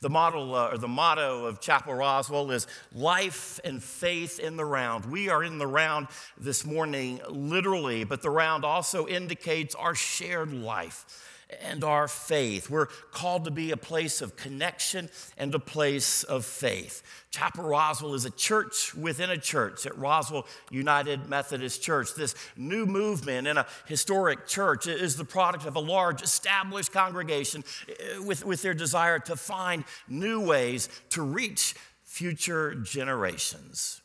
The 0.00 0.08
model 0.08 0.54
uh, 0.54 0.70
or 0.70 0.78
the 0.78 0.88
motto 0.88 1.44
of 1.44 1.60
Chapel 1.60 1.92
Roswell 1.92 2.50
is 2.50 2.66
life 2.94 3.60
and 3.62 3.82
faith 3.82 4.38
in 4.38 4.56
the 4.56 4.64
round. 4.64 5.04
We 5.04 5.28
are 5.28 5.44
in 5.44 5.58
the 5.58 5.66
round 5.66 6.08
this 6.38 6.64
morning, 6.64 7.20
literally, 7.28 8.04
but 8.04 8.22
the 8.22 8.30
round 8.30 8.64
also 8.64 9.06
indicates 9.06 9.74
our 9.74 9.94
shared 9.94 10.52
life 10.52 11.04
and 11.62 11.84
our 11.84 12.08
faith. 12.08 12.68
We're 12.68 12.86
called 12.86 13.44
to 13.44 13.50
be 13.50 13.70
a 13.70 13.76
place 13.76 14.20
of 14.20 14.36
connection 14.36 15.08
and 15.38 15.54
a 15.54 15.58
place 15.58 16.24
of 16.24 16.44
faith. 16.44 17.02
Chapel 17.30 17.64
Roswell 17.64 18.14
is 18.14 18.24
a 18.24 18.30
church 18.30 18.94
within 18.94 19.30
a 19.30 19.36
church 19.36 19.86
at 19.86 19.96
Roswell 19.96 20.46
United 20.70 21.28
Methodist 21.28 21.82
Church. 21.82 22.14
This 22.14 22.34
new 22.56 22.86
movement 22.86 23.46
in 23.46 23.58
a 23.58 23.66
historic 23.86 24.46
church 24.46 24.86
is 24.86 25.16
the 25.16 25.24
product 25.24 25.66
of 25.66 25.76
a 25.76 25.80
large 25.80 26.22
established 26.22 26.92
congregation 26.92 27.62
eh, 27.88 28.18
with, 28.18 28.44
with 28.44 28.62
their 28.62 28.74
desire 28.74 29.18
to 29.20 29.36
find 29.36 29.84
new 30.08 30.40
ways 30.40 30.88
to 31.10 31.22
reach 31.22 31.74
future 32.04 32.74
generations. 32.74 34.00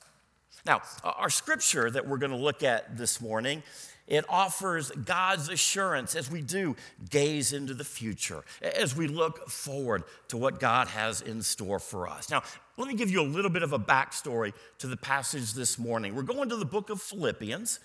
Now, 0.66 0.82
our 1.04 1.30
scripture 1.30 1.90
that 1.90 2.08
we're 2.08 2.18
going 2.18 2.32
to 2.32 2.38
look 2.38 2.62
at 2.62 2.98
this 2.98 3.20
morning 3.20 3.64
it 4.08 4.26
offers 4.28 4.92
God's 4.92 5.50
assurance 5.50 6.16
as 6.16 6.30
we 6.30 6.42
do 6.42 6.76
gaze 7.10 7.54
into 7.54 7.74
the 7.74 7.84
future, 7.84 8.44
as 8.62 8.96
we 8.96 9.08
look 9.08 9.50
forward 9.50 10.04
to 10.30 10.38
what 10.38 10.60
God 10.60 10.88
has 10.90 11.22
in 11.22 11.42
store 11.42 11.80
for 11.80 12.08
us. 12.08 12.30
Now, 12.30 12.44
let 12.78 12.88
me 12.88 12.96
give 12.96 13.10
you 13.10 13.22
a 13.22 13.24
little 13.24 13.52
bit 13.52 13.64
of 13.64 13.74
a 13.74 13.80
backstory 13.80 14.54
to 14.80 14.88
the 14.88 14.98
passage 14.98 15.54
this 15.54 15.78
morning. 15.78 16.16
We're 16.16 16.24
going 16.24 16.50
to 16.50 16.56
the 16.58 16.66
book 16.66 16.90
of 16.90 17.02
Philippians. 17.02 17.80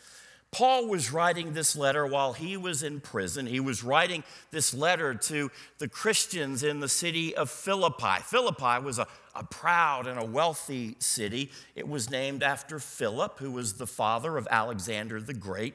Paul 0.53 0.89
was 0.89 1.13
writing 1.13 1.53
this 1.53 1.77
letter 1.77 2.07
while 2.07 2.33
he 2.33 2.57
was 2.57 2.83
in 2.83 3.01
prison. 3.01 3.47
He 3.47 3.61
was 3.61 3.85
writing 3.85 4.25
this 4.51 4.73
letter 4.73 5.15
to 5.15 5.51
the 5.79 5.89
Christians 5.89 6.63
in 6.63 6.81
the 6.81 6.89
city 6.89 7.37
of 7.37 7.51
Philippi. 7.51 8.23
Philippi 8.23 8.83
was 8.83 8.99
a, 8.99 9.07
a 9.35 9.45
proud 9.45 10.07
and 10.07 10.19
a 10.19 10.25
wealthy 10.25 10.97
city. 10.99 11.51
It 11.75 11.87
was 11.87 12.11
named 12.11 12.43
after 12.43 12.79
Philip, 12.79 13.39
who 13.39 13.51
was 13.51 13.75
the 13.75 13.87
father 13.87 14.37
of 14.39 14.49
Alexander 14.51 15.21
the 15.21 15.35
Great. 15.35 15.75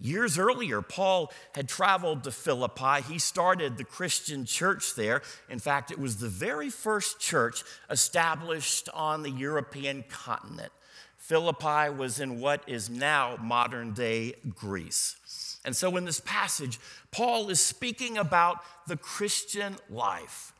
Years 0.00 0.38
earlier, 0.38 0.80
Paul 0.80 1.30
had 1.54 1.68
traveled 1.68 2.24
to 2.24 2.30
Philippi. 2.30 3.02
He 3.02 3.18
started 3.18 3.76
the 3.76 3.84
Christian 3.84 4.46
church 4.46 4.94
there. 4.94 5.20
In 5.50 5.58
fact, 5.58 5.90
it 5.90 5.98
was 5.98 6.16
the 6.16 6.28
very 6.28 6.70
first 6.70 7.20
church 7.20 7.62
established 7.90 8.88
on 8.94 9.22
the 9.22 9.30
European 9.30 10.04
continent. 10.08 10.72
Philippi 11.18 11.90
was 11.94 12.18
in 12.18 12.40
what 12.40 12.62
is 12.66 12.88
now 12.88 13.36
modern 13.42 13.92
day 13.92 14.34
Greece. 14.54 15.16
And 15.66 15.76
so, 15.76 15.94
in 15.98 16.06
this 16.06 16.20
passage, 16.20 16.80
Paul 17.10 17.50
is 17.50 17.60
speaking 17.60 18.16
about 18.16 18.64
the 18.86 18.96
Christian 18.96 19.76
life. 19.90 20.54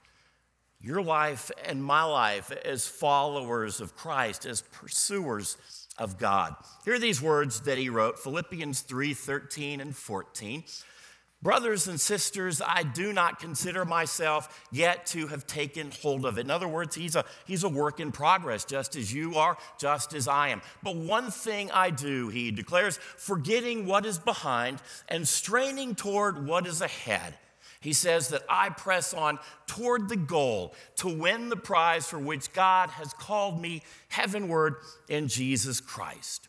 your 0.82 1.02
life 1.02 1.50
and 1.66 1.85
my 1.85 2.02
life 2.02 2.50
as 2.64 2.87
followers 2.87 3.80
of 3.80 3.94
Christ, 3.94 4.47
as 4.47 4.62
pursuers 4.62 5.56
of 5.99 6.18
God. 6.18 6.54
Here 6.85 6.94
are 6.94 6.99
these 6.99 7.20
words 7.20 7.61
that 7.62 7.78
he 7.78 7.88
wrote 7.88 8.18
Philippians 8.18 8.80
3 8.80 9.14
13 9.14 9.80
and 9.80 9.97
14. 9.97 10.64
Brothers 11.42 11.88
and 11.88 11.99
sisters, 11.99 12.61
I 12.61 12.82
do 12.82 13.14
not 13.14 13.38
consider 13.38 13.87
myself 13.87 14.66
yet 14.70 15.06
to 15.06 15.26
have 15.28 15.47
taken 15.47 15.90
hold 16.02 16.26
of 16.26 16.37
it. 16.37 16.42
In 16.42 16.50
other 16.50 16.68
words, 16.68 16.94
he's 16.94 17.16
a, 17.16 17.25
he's 17.47 17.64
a 17.64 17.68
work 17.68 17.99
in 17.99 18.12
progress, 18.12 18.66
just 18.66 18.94
as 18.94 19.12
you 19.12 19.37
are, 19.37 19.56
just 19.78 20.12
as 20.12 20.28
I 20.28 20.49
am. 20.49 20.61
But 20.82 20.97
one 20.97 21.30
thing 21.30 21.70
I 21.70 21.88
do, 21.88 22.28
he 22.28 22.50
declares, 22.50 22.99
forgetting 23.16 23.87
what 23.87 24.04
is 24.04 24.18
behind 24.18 24.82
and 25.09 25.26
straining 25.26 25.94
toward 25.94 26.47
what 26.47 26.66
is 26.66 26.82
ahead. 26.82 27.35
He 27.80 27.94
says 27.94 28.28
that 28.28 28.42
I 28.49 28.68
press 28.68 29.14
on 29.14 29.38
toward 29.66 30.10
the 30.10 30.16
goal 30.16 30.75
to 30.96 31.08
win 31.08 31.49
the 31.49 31.56
prize 31.56 32.06
for 32.06 32.18
which 32.18 32.52
God 32.52 32.90
has 32.90 33.14
called 33.14 33.60
me 33.60 33.82
heavenward 34.08 34.76
in 35.08 35.28
Jesus 35.28 35.80
Christ. 35.80 36.49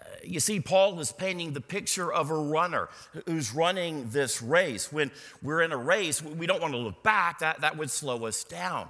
Uh, 0.00 0.04
you 0.24 0.40
see, 0.40 0.58
Paul 0.58 0.98
is 0.98 1.12
painting 1.12 1.52
the 1.52 1.60
picture 1.60 2.12
of 2.12 2.30
a 2.30 2.36
runner 2.36 2.88
who's 3.26 3.54
running 3.54 4.10
this 4.10 4.42
race. 4.42 4.92
When 4.92 5.12
we're 5.42 5.62
in 5.62 5.70
a 5.70 5.76
race, 5.76 6.20
we 6.20 6.46
don't 6.46 6.60
want 6.60 6.72
to 6.74 6.78
look 6.78 7.04
back, 7.04 7.38
that, 7.38 7.60
that 7.60 7.76
would 7.76 7.90
slow 7.90 8.26
us 8.26 8.42
down. 8.42 8.88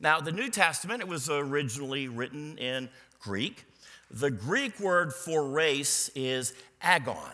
Now, 0.00 0.20
the 0.20 0.32
New 0.32 0.48
Testament, 0.48 1.02
it 1.02 1.08
was 1.08 1.30
originally 1.30 2.08
written 2.08 2.58
in 2.58 2.88
Greek. 3.20 3.64
The 4.10 4.30
Greek 4.30 4.80
word 4.80 5.14
for 5.14 5.48
race 5.48 6.10
is 6.16 6.52
agon. 6.82 7.32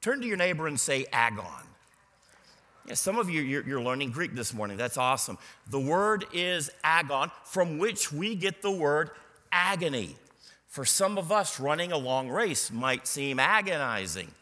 Turn 0.00 0.20
to 0.20 0.26
your 0.26 0.36
neighbor 0.36 0.66
and 0.66 0.78
say 0.78 1.06
agon. 1.12 1.69
Some 2.94 3.18
of 3.18 3.30
you, 3.30 3.42
you're 3.42 3.80
learning 3.80 4.10
Greek 4.10 4.34
this 4.34 4.52
morning. 4.52 4.76
That's 4.76 4.96
awesome. 4.96 5.38
The 5.68 5.80
word 5.80 6.24
is 6.32 6.70
agon, 6.82 7.30
from 7.44 7.78
which 7.78 8.12
we 8.12 8.34
get 8.34 8.62
the 8.62 8.70
word 8.70 9.10
agony. 9.52 10.16
For 10.68 10.84
some 10.84 11.18
of 11.18 11.30
us, 11.30 11.60
running 11.60 11.92
a 11.92 11.98
long 11.98 12.28
race 12.28 12.70
might 12.70 13.06
seem 13.06 13.38
agonizing. 13.38 14.32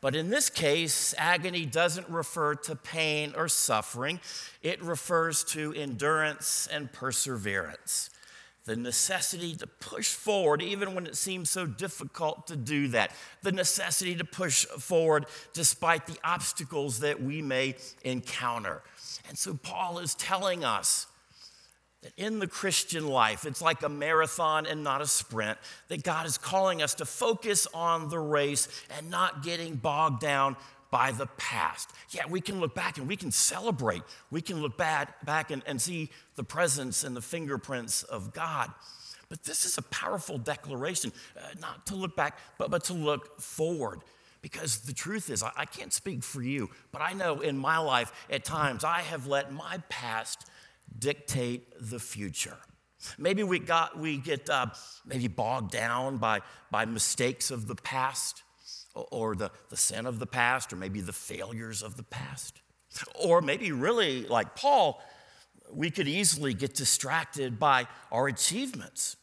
But 0.00 0.14
in 0.14 0.30
this 0.30 0.48
case, 0.48 1.14
agony 1.18 1.66
doesn't 1.66 2.08
refer 2.08 2.54
to 2.54 2.76
pain 2.76 3.34
or 3.36 3.48
suffering, 3.48 4.20
it 4.62 4.82
refers 4.82 5.42
to 5.44 5.72
endurance 5.74 6.68
and 6.72 6.92
perseverance. 6.92 8.10
The 8.68 8.76
necessity 8.76 9.56
to 9.56 9.66
push 9.66 10.12
forward, 10.12 10.60
even 10.60 10.94
when 10.94 11.06
it 11.06 11.16
seems 11.16 11.48
so 11.48 11.64
difficult 11.64 12.46
to 12.48 12.54
do 12.54 12.88
that. 12.88 13.12
The 13.40 13.50
necessity 13.50 14.14
to 14.16 14.26
push 14.26 14.66
forward 14.66 15.24
despite 15.54 16.06
the 16.06 16.18
obstacles 16.22 17.00
that 17.00 17.22
we 17.22 17.40
may 17.40 17.76
encounter. 18.04 18.82
And 19.26 19.38
so, 19.38 19.54
Paul 19.54 20.00
is 20.00 20.14
telling 20.14 20.66
us 20.66 21.06
that 22.02 22.12
in 22.18 22.40
the 22.40 22.46
Christian 22.46 23.08
life, 23.08 23.46
it's 23.46 23.62
like 23.62 23.82
a 23.82 23.88
marathon 23.88 24.66
and 24.66 24.84
not 24.84 25.00
a 25.00 25.06
sprint, 25.06 25.56
that 25.88 26.02
God 26.02 26.26
is 26.26 26.36
calling 26.36 26.82
us 26.82 26.92
to 26.96 27.06
focus 27.06 27.66
on 27.72 28.10
the 28.10 28.18
race 28.18 28.68
and 28.98 29.08
not 29.08 29.42
getting 29.42 29.76
bogged 29.76 30.20
down 30.20 30.56
by 30.90 31.12
the 31.12 31.26
past. 31.36 31.90
Yeah, 32.10 32.26
we 32.28 32.40
can 32.40 32.60
look 32.60 32.74
back 32.74 32.98
and 32.98 33.06
we 33.06 33.16
can 33.16 33.30
celebrate. 33.30 34.02
We 34.30 34.40
can 34.40 34.62
look 34.62 34.76
back, 34.76 35.24
back 35.24 35.50
and, 35.50 35.62
and 35.66 35.80
see 35.80 36.10
the 36.36 36.44
presence 36.44 37.04
and 37.04 37.14
the 37.16 37.20
fingerprints 37.22 38.02
of 38.04 38.32
God. 38.32 38.72
But 39.28 39.44
this 39.44 39.66
is 39.66 39.76
a 39.76 39.82
powerful 39.82 40.38
declaration, 40.38 41.12
uh, 41.36 41.48
not 41.60 41.86
to 41.86 41.94
look 41.94 42.16
back, 42.16 42.38
but, 42.56 42.70
but 42.70 42.84
to 42.84 42.94
look 42.94 43.40
forward. 43.40 44.00
Because 44.40 44.80
the 44.80 44.94
truth 44.94 45.28
is, 45.30 45.42
I, 45.42 45.52
I 45.56 45.64
can't 45.66 45.92
speak 45.92 46.22
for 46.22 46.42
you, 46.42 46.70
but 46.92 47.02
I 47.02 47.12
know 47.12 47.40
in 47.40 47.58
my 47.58 47.78
life, 47.78 48.12
at 48.30 48.44
times, 48.44 48.84
I 48.84 49.00
have 49.00 49.26
let 49.26 49.52
my 49.52 49.82
past 49.88 50.48
dictate 50.98 51.66
the 51.78 51.98
future. 51.98 52.56
Maybe 53.18 53.42
we, 53.42 53.58
got, 53.58 53.98
we 53.98 54.16
get 54.16 54.48
uh, 54.48 54.66
maybe 55.04 55.28
bogged 55.28 55.70
down 55.70 56.16
by, 56.16 56.40
by 56.70 56.84
mistakes 56.84 57.50
of 57.50 57.66
the 57.66 57.74
past 57.74 58.42
or, 59.10 59.34
the, 59.34 59.50
the 59.68 59.76
sin 59.76 60.06
of 60.06 60.18
the 60.18 60.26
past 60.26 60.72
or 60.72 60.76
maybe 60.76 61.00
the 61.00 61.12
failures 61.12 61.82
of 61.82 61.96
the 61.96 62.02
past. 62.02 62.60
Or 63.14 63.40
maybe 63.40 63.72
really 63.72 64.26
like 64.26 64.56
Paul, 64.56 65.02
we 65.72 65.90
could 65.90 66.08
easily 66.08 66.54
get 66.54 66.74
distracted 66.74 67.58
by 67.58 67.86
our 68.10 68.28
achievements. 68.28 69.16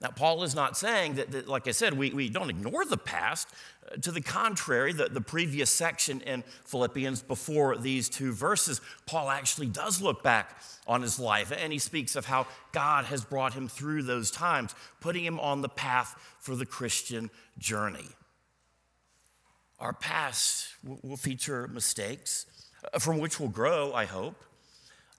Now, 0.00 0.10
Paul 0.10 0.44
is 0.44 0.54
not 0.54 0.76
saying 0.76 1.14
that, 1.14 1.32
that 1.32 1.48
like 1.48 1.66
I 1.66 1.72
said, 1.72 1.94
we, 1.94 2.10
we 2.10 2.28
don't 2.28 2.50
ignore 2.50 2.84
the 2.84 2.96
past, 2.96 3.48
uh, 3.90 3.96
to 3.96 4.12
the 4.12 4.20
contrary, 4.20 4.92
the, 4.92 5.08
the 5.08 5.20
previous 5.20 5.70
section 5.70 6.20
in 6.20 6.44
Philippians 6.66 7.22
before 7.22 7.76
these 7.76 8.08
two 8.08 8.32
verses, 8.32 8.80
Paul 9.06 9.28
actually 9.28 9.66
does 9.66 10.00
look 10.00 10.22
back 10.22 10.60
on 10.86 11.02
his 11.02 11.18
life 11.18 11.52
and 11.56 11.72
he 11.72 11.80
speaks 11.80 12.14
of 12.14 12.26
how 12.26 12.46
God 12.70 13.06
has 13.06 13.24
brought 13.24 13.54
him 13.54 13.66
through 13.66 14.04
those 14.04 14.30
times, 14.30 14.72
putting 15.00 15.24
him 15.24 15.40
on 15.40 15.62
the 15.62 15.68
path 15.68 16.14
for 16.38 16.54
the 16.54 16.66
Christian 16.66 17.28
journey. 17.58 18.06
Our 19.80 19.92
past 19.92 20.74
will 20.82 21.16
feature 21.16 21.68
mistakes 21.68 22.46
uh, 22.92 22.98
from 22.98 23.18
which 23.18 23.38
we'll 23.38 23.48
grow, 23.48 23.92
I 23.92 24.06
hope 24.06 24.42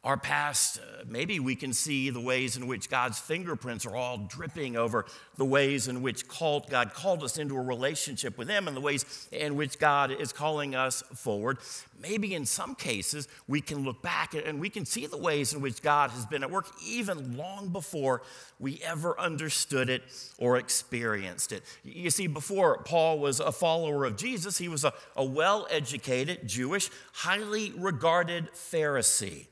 our 0.01 0.15
past, 0.15 0.79
uh, 0.79 1.03
maybe 1.09 1.41
we 1.41 1.55
can 1.55 1.73
see 1.73 2.09
the 2.09 2.21
ways 2.21 2.55
in 2.55 2.67
which 2.67 2.89
God's 2.89 3.19
fingerprints 3.19 3.85
are 3.85 3.97
all 3.97 4.17
dripping 4.17 4.77
over 4.77 5.05
the 5.35 5.43
ways 5.43 5.89
in 5.89 6.01
which 6.01 6.25
called, 6.25 6.69
God 6.69 6.93
called 6.93 7.21
us 7.21 7.37
into 7.37 7.57
a 7.57 7.61
relationship 7.61 8.37
with 8.37 8.47
Him 8.47 8.69
and 8.69 8.77
the 8.77 8.81
ways 8.81 9.27
in 9.33 9.57
which 9.57 9.77
God 9.77 10.11
is 10.11 10.31
calling 10.31 10.73
us 10.73 11.01
forward. 11.15 11.57
Maybe 12.01 12.33
in 12.33 12.45
some 12.45 12.75
cases, 12.75 13.27
we 13.45 13.59
can 13.59 13.83
look 13.83 14.01
back 14.01 14.33
and 14.33 14.61
we 14.61 14.69
can 14.69 14.85
see 14.85 15.05
the 15.05 15.17
ways 15.17 15.51
in 15.51 15.59
which 15.59 15.81
God 15.81 16.11
has 16.11 16.25
been 16.25 16.43
at 16.43 16.51
work 16.51 16.67
even 16.87 17.35
long 17.35 17.67
before 17.67 18.21
we 18.57 18.79
ever 18.85 19.19
understood 19.19 19.89
it 19.89 20.03
or 20.37 20.55
experienced 20.55 21.51
it. 21.51 21.63
You 21.83 22.09
see, 22.09 22.27
before 22.27 22.83
Paul 22.83 23.19
was 23.19 23.41
a 23.41 23.51
follower 23.51 24.05
of 24.05 24.15
Jesus, 24.15 24.57
he 24.59 24.69
was 24.69 24.85
a, 24.85 24.93
a 25.17 25.25
well 25.25 25.67
educated, 25.69 26.47
Jewish, 26.47 26.89
highly 27.11 27.73
regarded 27.75 28.49
Pharisee. 28.53 29.47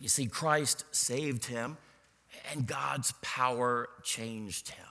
But 0.00 0.04
you 0.04 0.08
see, 0.08 0.28
Christ 0.28 0.86
saved 0.92 1.44
him, 1.44 1.76
and 2.50 2.66
God's 2.66 3.12
power 3.20 3.90
changed 4.02 4.70
him. 4.70 4.86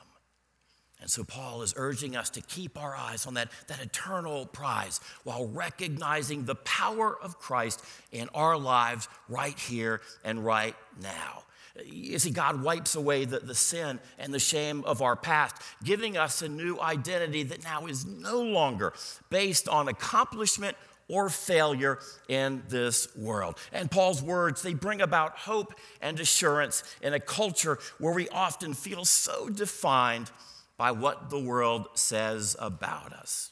And 1.02 1.10
so 1.10 1.24
Paul 1.24 1.64
is 1.64 1.74
urging 1.76 2.16
us 2.16 2.30
to 2.32 2.42
keep 2.42 2.78
our 2.78 2.96
eyes 2.96 3.26
on 3.26 3.34
that, 3.34 3.50
that 3.68 3.82
eternal 3.82 4.46
prize 4.46 5.00
while 5.24 5.48
recognizing 5.48 6.46
the 6.46 6.54
power 6.54 7.18
of 7.24 7.40
Christ 7.40 7.84
in 8.12 8.30
our 8.36 8.56
lives 8.56 9.08
right 9.28 9.58
here 9.58 10.02
and 10.24 10.46
right 10.46 10.76
now. 11.02 11.44
You 11.84 12.20
see, 12.20 12.30
God 12.30 12.62
wipes 12.62 12.94
away 12.94 13.26
the, 13.26 13.40
the 13.40 13.56
sin 13.56 14.00
and 14.20 14.32
the 14.32 14.40
shame 14.40 14.84
of 14.86 15.02
our 15.02 15.16
past, 15.16 15.56
giving 15.84 16.18
us 16.18 16.44
a 16.44 16.50
new 16.50 16.80
identity 16.80 17.42
that 17.44 17.64
now 17.64 17.88
is 17.88 18.06
no 18.06 18.42
longer 18.42 18.94
based 19.32 19.68
on 19.68 19.88
accomplishment 19.88 20.78
or 21.10 21.28
failure 21.28 22.00
in 22.30 22.64
this 22.70 23.14
world. 23.16 23.58
And 23.74 23.92
Paul's 23.92 24.24
words, 24.24 24.62
they 24.62 24.74
bring 24.74 25.02
about 25.02 25.38
hope 25.38 25.74
and 26.02 26.20
assurance 26.20 26.84
in 27.02 27.14
a 27.14 27.20
culture 27.20 27.80
where 27.98 28.14
we 28.14 28.30
often 28.30 28.74
feel 28.74 29.04
so 29.04 29.50
defined 29.50 30.32
by 30.78 30.92
what 30.92 31.30
the 31.30 31.40
world 31.40 31.90
says 31.96 32.56
about 32.60 33.12
us. 33.12 33.52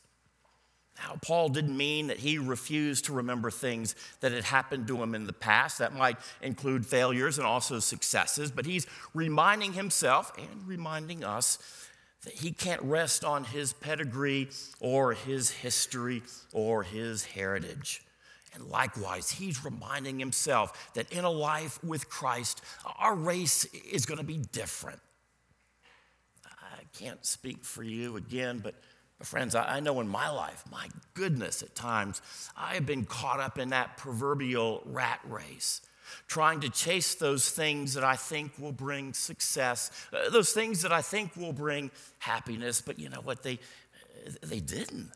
Now, 0.99 1.17
Paul 1.21 1.49
didn't 1.49 1.77
mean 1.77 2.07
that 2.07 2.17
he 2.17 2.39
refused 2.39 3.05
to 3.05 3.13
remember 3.13 3.51
things 3.51 3.95
that 4.21 4.31
had 4.31 4.45
happened 4.45 4.87
to 4.87 5.01
him 5.01 5.13
in 5.13 5.27
the 5.27 5.33
past. 5.33 5.77
That 5.77 5.93
might 5.93 6.17
include 6.41 6.85
failures 6.85 7.37
and 7.37 7.45
also 7.45 7.79
successes, 7.79 8.49
but 8.49 8.65
he's 8.65 8.87
reminding 9.13 9.73
himself 9.73 10.31
and 10.37 10.67
reminding 10.67 11.23
us 11.23 11.59
that 12.27 12.35
he 12.35 12.51
can't 12.51 12.81
rest 12.81 13.23
on 13.23 13.45
his 13.45 13.71
pedigree 13.71 14.49
or 14.81 15.13
his 15.13 15.49
history 15.49 16.21
or 16.51 16.83
his 16.83 17.23
heritage. 17.23 18.03
And 18.53 18.65
likewise, 18.65 19.31
he's 19.31 19.63
reminding 19.63 20.19
himself 20.19 20.91
that 20.93 21.09
in 21.09 21.23
a 21.23 21.29
life 21.29 21.81
with 21.81 22.09
Christ, 22.09 22.61
our 22.99 23.15
race 23.15 23.63
is 23.89 24.05
going 24.05 24.17
to 24.17 24.25
be 24.25 24.39
different. 24.51 24.99
I 26.45 26.81
can't 26.99 27.25
speak 27.25 27.63
for 27.63 27.81
you 27.81 28.17
again, 28.17 28.59
but, 28.61 28.75
friends, 29.21 29.55
I 29.55 29.79
know 29.79 30.01
in 30.01 30.09
my 30.09 30.29
life, 30.29 30.65
my 30.69 30.89
goodness, 31.13 31.63
at 31.63 31.75
times, 31.75 32.21
I 32.57 32.73
have 32.73 32.85
been 32.85 33.05
caught 33.05 33.39
up 33.39 33.57
in 33.57 33.69
that 33.69 33.95
proverbial 33.95 34.81
rat 34.85 35.21
race 35.29 35.79
trying 36.27 36.59
to 36.61 36.69
chase 36.69 37.15
those 37.15 37.49
things 37.49 37.93
that 37.93 38.03
I 38.03 38.15
think 38.15 38.57
will 38.59 38.71
bring 38.71 39.13
success, 39.13 39.91
uh, 40.13 40.29
those 40.29 40.51
things 40.51 40.81
that 40.81 40.91
I 40.91 41.01
think 41.01 41.35
will 41.35 41.53
bring 41.53 41.91
happiness. 42.19 42.81
But 42.81 42.99
you 42.99 43.09
know 43.09 43.21
what? 43.21 43.43
They, 43.43 43.59
they 44.41 44.59
didn't. 44.59 45.11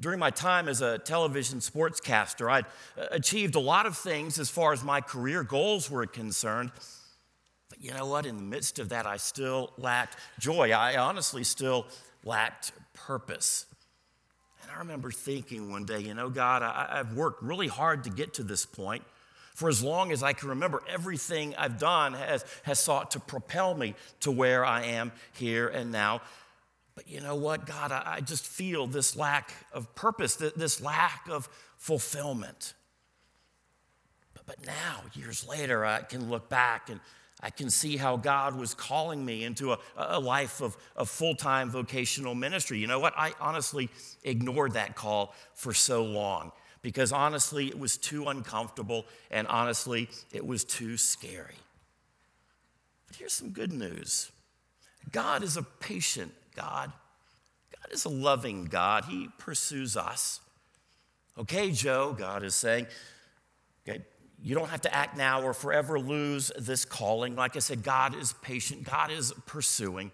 During 0.00 0.18
my 0.18 0.30
time 0.30 0.68
as 0.68 0.82
a 0.82 0.98
television 0.98 1.60
sportscaster, 1.60 2.50
I'd 2.50 2.66
uh, 2.98 3.06
achieved 3.12 3.54
a 3.54 3.60
lot 3.60 3.86
of 3.86 3.96
things 3.96 4.38
as 4.38 4.50
far 4.50 4.72
as 4.72 4.82
my 4.82 5.00
career 5.00 5.44
goals 5.44 5.90
were 5.90 6.06
concerned. 6.06 6.72
But 7.68 7.82
you 7.82 7.92
know 7.92 8.06
what? 8.06 8.26
In 8.26 8.36
the 8.36 8.42
midst 8.42 8.78
of 8.78 8.88
that, 8.90 9.06
I 9.06 9.16
still 9.16 9.72
lacked 9.78 10.16
joy. 10.38 10.72
I 10.72 10.96
honestly 10.96 11.44
still 11.44 11.86
lacked 12.24 12.72
purpose. 12.92 13.66
And 14.62 14.70
I 14.70 14.78
remember 14.78 15.10
thinking 15.10 15.70
one 15.70 15.84
day, 15.84 16.00
you 16.00 16.14
know, 16.14 16.30
God, 16.30 16.62
I, 16.62 16.96
have 16.96 17.14
worked 17.14 17.42
really 17.42 17.68
hard 17.68 18.04
to 18.04 18.10
get 18.10 18.34
to 18.34 18.42
this 18.42 18.64
point. 18.64 19.04
For 19.54 19.68
as 19.68 19.82
long 19.82 20.10
as 20.10 20.22
I 20.22 20.32
can 20.32 20.48
remember, 20.48 20.82
everything 20.88 21.54
I've 21.56 21.78
done 21.78 22.14
has, 22.14 22.44
has 22.64 22.80
sought 22.80 23.12
to 23.12 23.20
propel 23.20 23.74
me 23.74 23.94
to 24.20 24.32
where 24.32 24.64
I 24.64 24.82
am 24.82 25.12
here 25.32 25.68
and 25.68 25.92
now. 25.92 26.22
But 26.96 27.08
you 27.08 27.20
know 27.20 27.36
what, 27.36 27.64
God, 27.64 27.92
I, 27.92 28.16
I 28.16 28.20
just 28.20 28.44
feel 28.44 28.88
this 28.88 29.16
lack 29.16 29.52
of 29.72 29.94
purpose, 29.94 30.34
this 30.36 30.80
lack 30.80 31.28
of 31.30 31.48
fulfillment. 31.76 32.74
But, 34.34 34.46
but 34.46 34.66
now, 34.66 35.02
years 35.14 35.46
later, 35.46 35.84
I 35.84 36.02
can 36.02 36.28
look 36.28 36.48
back 36.48 36.90
and 36.90 36.98
I 37.40 37.50
can 37.50 37.70
see 37.70 37.96
how 37.96 38.16
God 38.16 38.56
was 38.56 38.74
calling 38.74 39.24
me 39.24 39.44
into 39.44 39.72
a, 39.72 39.78
a 39.96 40.18
life 40.18 40.62
of, 40.62 40.76
of 40.96 41.08
full 41.08 41.36
time 41.36 41.70
vocational 41.70 42.34
ministry. 42.34 42.78
You 42.78 42.88
know 42.88 42.98
what? 42.98 43.14
I 43.16 43.34
honestly 43.40 43.88
ignored 44.24 44.72
that 44.72 44.96
call 44.96 45.32
for 45.54 45.72
so 45.72 46.02
long 46.02 46.50
because 46.84 47.12
honestly, 47.12 47.68
it 47.68 47.78
was 47.78 47.96
too 47.96 48.28
uncomfortable 48.28 49.06
and 49.30 49.46
honestly, 49.46 50.06
it 50.32 50.46
was 50.46 50.64
too 50.64 50.98
scary. 50.98 51.56
But 53.06 53.16
here's 53.16 53.32
some 53.32 53.48
good 53.48 53.72
news 53.72 54.30
God 55.10 55.42
is 55.42 55.56
a 55.56 55.62
patient 55.62 56.32
God, 56.54 56.92
God 57.82 57.90
is 57.90 58.04
a 58.04 58.10
loving 58.10 58.66
God. 58.66 59.06
He 59.06 59.28
pursues 59.38 59.96
us. 59.96 60.40
Okay, 61.38 61.70
Joe, 61.70 62.14
God 62.16 62.44
is 62.44 62.54
saying, 62.54 62.86
okay, 63.88 64.04
you 64.42 64.54
don't 64.54 64.68
have 64.68 64.82
to 64.82 64.94
act 64.94 65.16
now 65.16 65.40
or 65.40 65.54
forever 65.54 65.98
lose 65.98 66.52
this 66.58 66.84
calling. 66.84 67.34
Like 67.34 67.56
I 67.56 67.60
said, 67.60 67.82
God 67.82 68.14
is 68.14 68.34
patient, 68.42 68.84
God 68.84 69.10
is 69.10 69.32
pursuing. 69.46 70.12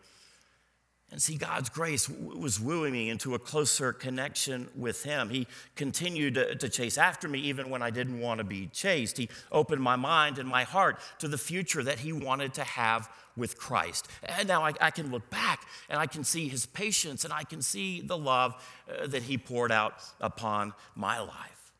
And 1.13 1.21
see, 1.21 1.37
God's 1.37 1.69
grace 1.69 2.09
was 2.09 2.61
wooing 2.61 2.93
me 2.93 3.11
into 3.11 3.35
a 3.35 3.39
closer 3.39 3.93
connection 3.93 4.69
with 4.77 5.03
Him. 5.03 5.29
He 5.29 5.49
continued 5.75 6.35
to, 6.35 6.55
to, 6.55 6.69
chase 6.69 6.97
after 6.97 7.29
me 7.29 7.41
even 7.41 7.69
when 7.69 7.83
I 7.83 7.91
didn't 7.91 8.21
want 8.21 8.39
to 8.39 8.45
be 8.45 8.69
chased. 8.69 9.17
He 9.17 9.29
opened 9.51 9.83
my 9.83 9.97
mind 9.97 10.39
and 10.39 10.49
my 10.49 10.63
heart 10.63 11.01
to 11.19 11.27
the 11.27 11.39
future 11.39 11.83
that 11.83 11.99
He 11.99 12.13
wanted 12.13 12.55
to 12.55 12.63
have 12.63 13.11
with 13.37 13.59
Christ. 13.59 14.07
And 14.23 14.47
now 14.47 14.65
I, 14.65 14.73
I 14.81 14.91
can 14.93 15.11
look 15.11 15.29
back 15.31 15.67
and 15.89 15.99
I 15.99 16.07
can 16.07 16.23
see 16.23 16.47
His 16.47 16.65
patience 16.65 17.25
and 17.25 17.33
I 17.33 17.43
can 17.43 17.61
see 17.61 18.01
the 18.01 18.17
love 18.17 18.55
uh, 18.89 19.09
that 19.09 19.25
He 19.25 19.37
poured 19.37 19.73
out 19.73 19.95
upon 20.21 20.75
my 20.95 21.19
life. 21.19 21.73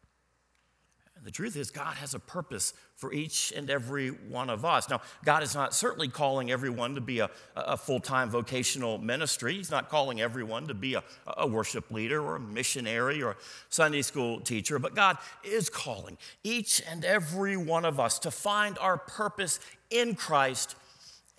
The 1.23 1.31
truth 1.31 1.55
is, 1.55 1.71
God 1.71 1.97
has 1.97 2.15
a 2.15 2.19
purpose 2.19 2.73
for 3.01 3.15
each 3.15 3.51
and 3.57 3.71
every 3.71 4.09
one 4.09 4.51
of 4.51 4.63
us. 4.63 4.91
Now, 4.91 5.01
God 5.25 5.43
is 5.43 5.55
not 5.55 5.75
certainly 5.75 6.07
calling 6.07 6.51
everyone 6.51 6.97
to 6.97 7.01
be 7.01 7.21
a, 7.21 7.31
a 7.57 7.75
full 7.75 7.99
time 7.99 8.29
vocational 8.29 8.99
ministry. 8.99 9.55
He's 9.55 9.71
not 9.71 9.89
calling 9.89 10.21
everyone 10.21 10.69
to 10.69 10.75
be 10.75 10.95
a, 10.95 11.03
a 11.39 11.47
worship 11.47 11.91
leader 11.91 12.23
or 12.23 12.37
a 12.37 12.41
missionary 12.41 13.23
or 13.23 13.31
a 13.31 13.37
Sunday 13.71 14.03
school 14.03 14.39
teacher, 14.39 14.79
but 14.79 14.95
God 14.95 15.17
is 15.43 15.71
calling 15.71 16.19
each 16.45 16.83
and 16.91 17.03
every 17.03 17.57
one 17.57 17.87
of 17.87 17.99
us 17.99 18.19
to 18.19 18.31
find 18.31 18.79
our 18.79 18.99
purpose 18.99 19.61
in 19.89 20.15
Christ 20.15 20.77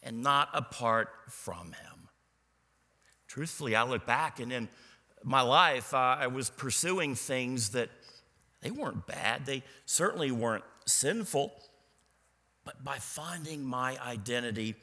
and 0.01 0.23
not 0.23 0.49
apart 0.55 1.09
from 1.29 1.67
Him. 1.67 2.09
Truthfully, 3.27 3.75
I 3.75 3.83
look 3.83 4.07
back 4.07 4.39
and 4.39 4.51
in 4.51 4.67
my 5.23 5.41
life, 5.41 5.93
uh, 5.93 6.17
I 6.19 6.25
was 6.25 6.49
pursuing 6.49 7.13
things 7.13 7.69
that 7.69 7.89
they 8.61 8.71
weren't 8.71 9.05
bad, 9.05 9.45
they 9.45 9.61
certainly 9.85 10.31
weren't 10.31 10.63
sinful. 10.85 11.53
But 12.63 12.83
by 12.83 12.97
finding 12.97 13.63
my 13.63 13.97
identity 14.01 14.75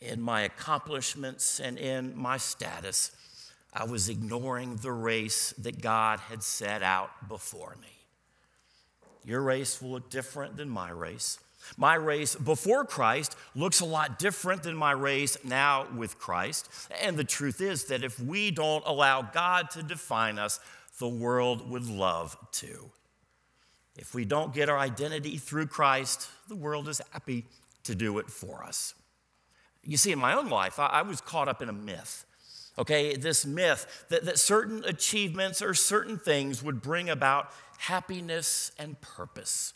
in 0.00 0.20
my 0.20 0.42
accomplishments 0.42 1.60
and 1.60 1.78
in 1.78 2.16
my 2.16 2.36
status, 2.36 3.10
I 3.72 3.84
was 3.84 4.08
ignoring 4.08 4.76
the 4.76 4.92
race 4.92 5.52
that 5.58 5.82
God 5.82 6.20
had 6.20 6.42
set 6.42 6.82
out 6.82 7.28
before 7.28 7.76
me. 7.80 7.88
Your 9.24 9.42
race 9.42 9.80
will 9.80 9.90
look 9.90 10.10
different 10.10 10.56
than 10.56 10.68
my 10.68 10.90
race. 10.90 11.38
My 11.76 11.94
race 11.94 12.34
before 12.36 12.84
Christ 12.84 13.36
looks 13.54 13.80
a 13.80 13.86
lot 13.86 14.18
different 14.18 14.62
than 14.62 14.76
my 14.76 14.92
race 14.92 15.38
now 15.44 15.86
with 15.96 16.18
Christ. 16.18 16.68
And 17.02 17.16
the 17.16 17.24
truth 17.24 17.60
is 17.60 17.86
that 17.86 18.04
if 18.04 18.20
we 18.20 18.50
don't 18.50 18.84
allow 18.86 19.22
God 19.22 19.70
to 19.70 19.82
define 19.82 20.38
us, 20.38 20.60
the 20.98 21.08
world 21.08 21.68
would 21.70 21.86
love 21.86 22.36
to. 22.52 22.90
If 23.96 24.14
we 24.14 24.24
don't 24.24 24.52
get 24.52 24.68
our 24.68 24.78
identity 24.78 25.36
through 25.36 25.66
Christ, 25.66 26.28
the 26.48 26.56
world 26.56 26.88
is 26.88 27.00
happy 27.12 27.44
to 27.84 27.94
do 27.94 28.18
it 28.18 28.30
for 28.30 28.64
us. 28.64 28.94
You 29.84 29.96
see, 29.96 30.12
in 30.12 30.18
my 30.18 30.34
own 30.34 30.48
life, 30.48 30.78
I, 30.78 31.02
was 31.02 31.20
caught 31.20 31.48
up 31.48 31.62
in 31.62 31.68
a 31.68 31.72
myth. 31.72 32.24
Okay, 32.78 33.14
this 33.16 33.46
myth 33.46 34.06
that, 34.08 34.24
that 34.24 34.38
certain 34.38 34.84
achievements 34.84 35.62
or 35.62 35.74
certain 35.74 36.18
things 36.18 36.62
would 36.62 36.82
bring 36.82 37.08
about 37.08 37.52
happiness 37.78 38.72
and 38.78 39.00
purpose. 39.00 39.74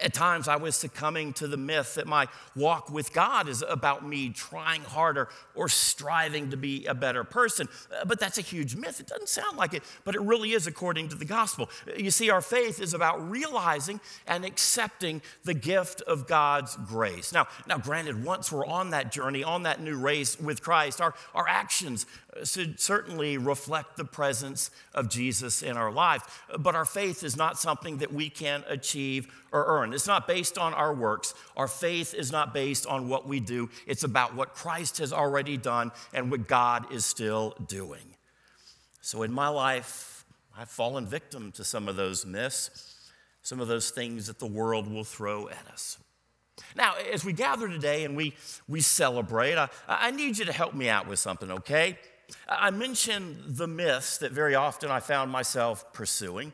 At 0.00 0.14
times, 0.14 0.46
I 0.46 0.56
was 0.56 0.76
succumbing 0.76 1.32
to 1.34 1.48
the 1.48 1.56
myth 1.56 1.96
that 1.96 2.06
my 2.06 2.28
walk 2.54 2.90
with 2.90 3.12
God 3.12 3.48
is 3.48 3.64
about 3.68 4.06
me 4.06 4.30
trying 4.30 4.82
harder 4.82 5.28
or 5.54 5.68
striving 5.68 6.50
to 6.50 6.56
be 6.56 6.86
a 6.86 6.94
better 6.94 7.24
person. 7.24 7.68
Uh, 7.92 8.04
but 8.04 8.20
that's 8.20 8.38
a 8.38 8.40
huge 8.40 8.76
myth. 8.76 9.00
It 9.00 9.08
doesn't 9.08 9.28
sound 9.28 9.56
like 9.56 9.74
it, 9.74 9.82
but 10.04 10.14
it 10.14 10.20
really 10.20 10.52
is 10.52 10.68
according 10.68 11.08
to 11.08 11.16
the 11.16 11.24
gospel. 11.24 11.68
You 11.96 12.12
see, 12.12 12.30
our 12.30 12.40
faith 12.40 12.80
is 12.80 12.94
about 12.94 13.28
realizing 13.28 14.00
and 14.28 14.44
accepting 14.44 15.22
the 15.42 15.54
gift 15.54 16.02
of 16.02 16.28
God's 16.28 16.76
grace. 16.86 17.32
Now, 17.32 17.48
now 17.66 17.78
granted, 17.78 18.24
once 18.24 18.52
we're 18.52 18.66
on 18.66 18.90
that 18.90 19.10
journey, 19.10 19.42
on 19.42 19.64
that 19.64 19.80
new 19.80 19.96
race 19.96 20.38
with 20.38 20.62
Christ, 20.62 21.00
our, 21.00 21.14
our 21.34 21.48
actions 21.48 22.06
should 22.42 22.80
certainly 22.80 23.38
reflect 23.38 23.96
the 23.96 24.04
presence 24.04 24.70
of 24.92 25.08
Jesus 25.08 25.62
in 25.62 25.76
our 25.76 25.92
life. 25.92 26.42
But 26.58 26.74
our 26.74 26.84
faith 26.84 27.22
is 27.22 27.36
not 27.36 27.58
something 27.58 27.98
that 27.98 28.12
we 28.12 28.28
can 28.28 28.64
achieve 28.66 29.32
or 29.52 29.64
earn. 29.66 29.92
It's 29.92 30.06
not 30.06 30.26
based 30.26 30.58
on 30.58 30.74
our 30.74 30.92
works. 30.92 31.34
Our 31.56 31.68
faith 31.68 32.12
is 32.12 32.32
not 32.32 32.52
based 32.52 32.86
on 32.86 33.08
what 33.08 33.28
we 33.28 33.40
do. 33.40 33.70
It's 33.86 34.02
about 34.02 34.34
what 34.34 34.54
Christ 34.54 34.98
has 34.98 35.12
already 35.12 35.56
done 35.56 35.92
and 36.12 36.30
what 36.30 36.48
God 36.48 36.92
is 36.92 37.04
still 37.04 37.54
doing. 37.66 38.16
So 39.00 39.22
in 39.22 39.32
my 39.32 39.48
life, 39.48 40.24
I've 40.56 40.70
fallen 40.70 41.06
victim 41.06 41.52
to 41.52 41.64
some 41.64 41.88
of 41.88 41.96
those 41.96 42.24
myths, 42.24 43.10
some 43.42 43.60
of 43.60 43.68
those 43.68 43.90
things 43.90 44.26
that 44.26 44.38
the 44.38 44.46
world 44.46 44.90
will 44.90 45.04
throw 45.04 45.48
at 45.48 45.66
us. 45.72 45.98
Now, 46.76 46.94
as 47.12 47.24
we 47.24 47.32
gather 47.32 47.68
today 47.68 48.04
and 48.04 48.16
we, 48.16 48.34
we 48.68 48.80
celebrate, 48.80 49.56
I, 49.56 49.68
I 49.88 50.10
need 50.10 50.38
you 50.38 50.44
to 50.44 50.52
help 50.52 50.74
me 50.74 50.88
out 50.88 51.06
with 51.06 51.18
something, 51.18 51.50
okay? 51.50 51.98
I 52.48 52.70
mentioned 52.70 53.56
the 53.56 53.66
myths 53.66 54.18
that 54.18 54.32
very 54.32 54.54
often 54.54 54.90
I 54.90 55.00
found 55.00 55.30
myself 55.30 55.92
pursuing. 55.92 56.52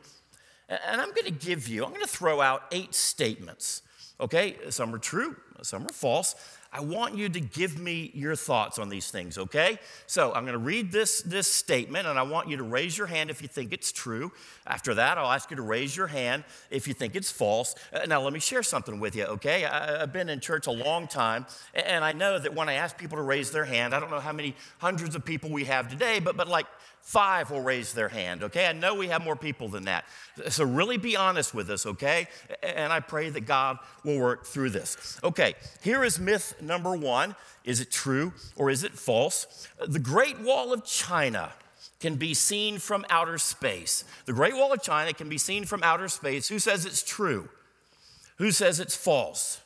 And 0.69 1.01
I'm 1.01 1.09
going 1.09 1.25
to 1.25 1.31
give 1.31 1.67
you, 1.67 1.83
I'm 1.83 1.89
going 1.89 2.01
to 2.01 2.07
throw 2.07 2.39
out 2.39 2.63
eight 2.71 2.95
statements. 2.95 3.81
Okay, 4.21 4.55
some 4.69 4.95
are 4.95 4.99
true, 4.99 5.35
some 5.63 5.85
are 5.85 5.93
false. 5.93 6.35
I 6.73 6.79
want 6.79 7.17
you 7.17 7.27
to 7.27 7.39
give 7.41 7.77
me 7.77 8.11
your 8.13 8.33
thoughts 8.35 8.79
on 8.79 8.87
these 8.87 9.11
things, 9.11 9.37
okay? 9.37 9.77
So 10.07 10.33
I'm 10.33 10.43
going 10.43 10.53
to 10.53 10.57
read 10.57 10.89
this, 10.89 11.21
this 11.21 11.51
statement, 11.51 12.07
and 12.07 12.17
I 12.17 12.23
want 12.23 12.47
you 12.47 12.55
to 12.57 12.63
raise 12.63 12.97
your 12.97 13.07
hand 13.07 13.29
if 13.29 13.41
you 13.41 13.49
think 13.49 13.73
it's 13.73 13.91
true. 13.91 14.31
After 14.65 14.93
that, 14.93 15.17
I'll 15.17 15.31
ask 15.31 15.49
you 15.49 15.57
to 15.57 15.63
raise 15.63 15.97
your 15.97 16.07
hand 16.07 16.45
if 16.69 16.87
you 16.87 16.93
think 16.93 17.15
it's 17.15 17.29
false. 17.29 17.75
Uh, 17.91 18.05
now, 18.07 18.21
let 18.21 18.31
me 18.31 18.39
share 18.39 18.63
something 18.63 19.01
with 19.01 19.17
you, 19.17 19.25
okay? 19.25 19.65
I, 19.65 20.03
I've 20.03 20.13
been 20.13 20.29
in 20.29 20.39
church 20.39 20.67
a 20.67 20.71
long 20.71 21.07
time, 21.07 21.45
and 21.73 22.05
I 22.05 22.13
know 22.13 22.39
that 22.39 22.55
when 22.55 22.69
I 22.69 22.73
ask 22.75 22.97
people 22.97 23.17
to 23.17 23.23
raise 23.23 23.51
their 23.51 23.65
hand, 23.65 23.93
I 23.93 23.99
don't 23.99 24.09
know 24.09 24.21
how 24.21 24.31
many 24.31 24.55
hundreds 24.77 25.13
of 25.13 25.25
people 25.25 25.49
we 25.49 25.65
have 25.65 25.89
today, 25.89 26.21
but, 26.21 26.37
but 26.37 26.47
like 26.47 26.67
five 27.01 27.49
will 27.49 27.61
raise 27.61 27.93
their 27.93 28.09
hand, 28.09 28.43
okay? 28.43 28.67
I 28.67 28.73
know 28.73 28.95
we 28.95 29.07
have 29.07 29.23
more 29.23 29.35
people 29.35 29.67
than 29.67 29.85
that. 29.85 30.05
So 30.49 30.63
really 30.63 30.97
be 30.97 31.15
honest 31.15 31.53
with 31.53 31.69
us, 31.69 31.85
okay? 31.85 32.27
And 32.61 32.93
I 32.93 32.99
pray 32.99 33.29
that 33.29 33.41
God 33.41 33.79
will 34.05 34.19
work 34.19 34.45
through 34.45 34.69
this. 34.69 35.19
Okay, 35.23 35.55
here 35.81 36.03
is 36.03 36.19
myth 36.19 36.53
number 36.61 36.95
one. 36.95 37.35
Is 37.63 37.79
it 37.79 37.91
true 37.91 38.33
or 38.55 38.69
is 38.69 38.83
it 38.83 38.93
false? 38.93 39.67
The 39.85 39.99
Great 39.99 40.39
Wall 40.39 40.73
of 40.73 40.83
China 40.83 41.51
can 41.99 42.15
be 42.15 42.33
seen 42.33 42.79
from 42.79 43.05
outer 43.09 43.37
space. 43.37 44.03
The 44.25 44.33
Great 44.33 44.55
Wall 44.55 44.73
of 44.73 44.81
China 44.81 45.13
can 45.13 45.29
be 45.29 45.37
seen 45.37 45.65
from 45.65 45.83
outer 45.83 46.07
space. 46.07 46.47
Who 46.47 46.59
says 46.59 46.85
it's 46.85 47.03
true? 47.03 47.49
Who 48.37 48.51
says 48.51 48.79
it's 48.79 48.95
false? 48.95 49.61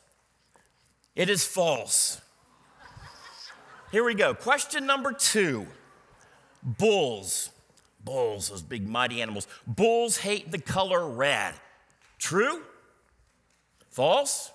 It 1.14 1.30
is 1.30 1.46
false. 1.46 2.20
Here 3.90 4.04
we 4.04 4.14
go. 4.14 4.34
Question 4.34 4.86
number 4.86 5.12
two 5.12 5.66
Bulls, 6.62 7.50
bulls, 8.04 8.50
those 8.50 8.62
big 8.62 8.86
mighty 8.86 9.22
animals, 9.22 9.46
bulls 9.66 10.18
hate 10.18 10.50
the 10.50 10.58
color 10.58 11.08
red. 11.08 11.54
True? 12.18 12.62
False? 13.90 14.50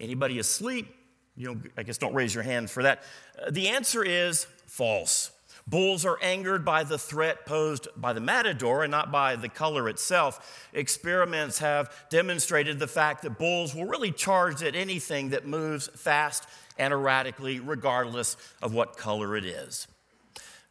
Anybody 0.00 0.38
asleep? 0.38 0.94
You 1.36 1.62
I 1.76 1.82
guess 1.82 1.98
don't 1.98 2.14
raise 2.14 2.34
your 2.34 2.44
hand 2.44 2.70
for 2.70 2.82
that. 2.82 3.02
Uh, 3.40 3.50
the 3.50 3.68
answer 3.68 4.04
is 4.04 4.46
false. 4.66 5.30
Bulls 5.66 6.04
are 6.04 6.18
angered 6.20 6.64
by 6.64 6.82
the 6.82 6.98
threat 6.98 7.46
posed 7.46 7.86
by 7.96 8.12
the 8.12 8.20
matador 8.20 8.82
and 8.82 8.90
not 8.90 9.12
by 9.12 9.36
the 9.36 9.48
color 9.48 9.88
itself. 9.88 10.68
Experiments 10.72 11.60
have 11.60 11.92
demonstrated 12.10 12.78
the 12.78 12.88
fact 12.88 13.22
that 13.22 13.38
bulls 13.38 13.74
will 13.74 13.84
really 13.84 14.10
charge 14.10 14.62
at 14.62 14.74
anything 14.74 15.30
that 15.30 15.46
moves 15.46 15.86
fast 15.94 16.46
and 16.78 16.92
erratically, 16.92 17.60
regardless 17.60 18.36
of 18.60 18.74
what 18.74 18.96
color 18.96 19.36
it 19.36 19.44
is. 19.44 19.86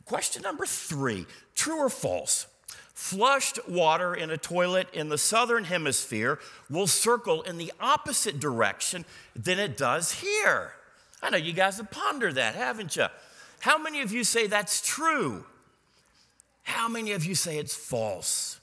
Question 0.06 0.41
number 0.41 0.65
three 0.65 1.26
true 1.56 1.78
or 1.78 1.89
false? 1.89 2.47
Flushed 3.02 3.68
water 3.68 4.14
in 4.14 4.30
a 4.30 4.38
toilet 4.38 4.88
in 4.94 5.10
the 5.10 5.18
southern 5.18 5.64
hemisphere 5.64 6.40
will 6.70 6.86
circle 6.86 7.42
in 7.42 7.58
the 7.58 7.74
opposite 7.80 8.40
direction 8.40 9.06
than 9.36 9.58
it 9.58 9.76
does 9.76 10.22
here. 10.22 10.74
I 11.20 11.32
know 11.32 11.38
you 11.38 11.52
guys 11.52 11.78
have 11.78 11.90
pondered 11.90 12.36
that, 12.36 12.54
haven't 12.54 12.96
you? 12.96 13.08
How 13.62 13.80
many 13.80 14.02
of 14.02 14.14
you 14.14 14.24
say 14.24 14.46
that's 14.46 14.88
true? 14.88 15.46
How 16.62 16.88
many 16.88 17.14
of 17.14 17.26
you 17.26 17.34
say 17.34 17.58
it's 17.58 17.74
false? 17.74 18.60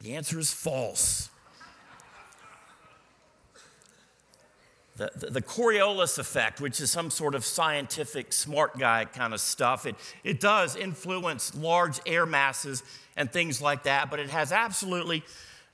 The 0.00 0.14
answer 0.14 0.38
is 0.38 0.52
false. 0.52 1.28
The, 4.96 5.10
the, 5.30 5.40
Coriolis 5.40 6.18
effect, 6.18 6.60
which 6.60 6.78
is 6.78 6.90
some 6.90 7.10
sort 7.10 7.34
of 7.34 7.46
scientific 7.46 8.30
smart 8.30 8.78
guy 8.78 9.06
kind 9.06 9.32
of 9.32 9.40
stuff, 9.40 9.86
it, 9.86 9.96
it 10.22 10.38
does 10.38 10.76
influence 10.76 11.54
large 11.54 11.98
air 12.04 12.26
masses 12.26 12.82
and 13.16 13.32
things 13.32 13.62
like 13.62 13.84
that, 13.84 14.10
but 14.10 14.20
it 14.20 14.28
has 14.28 14.52
absolutely 14.52 15.24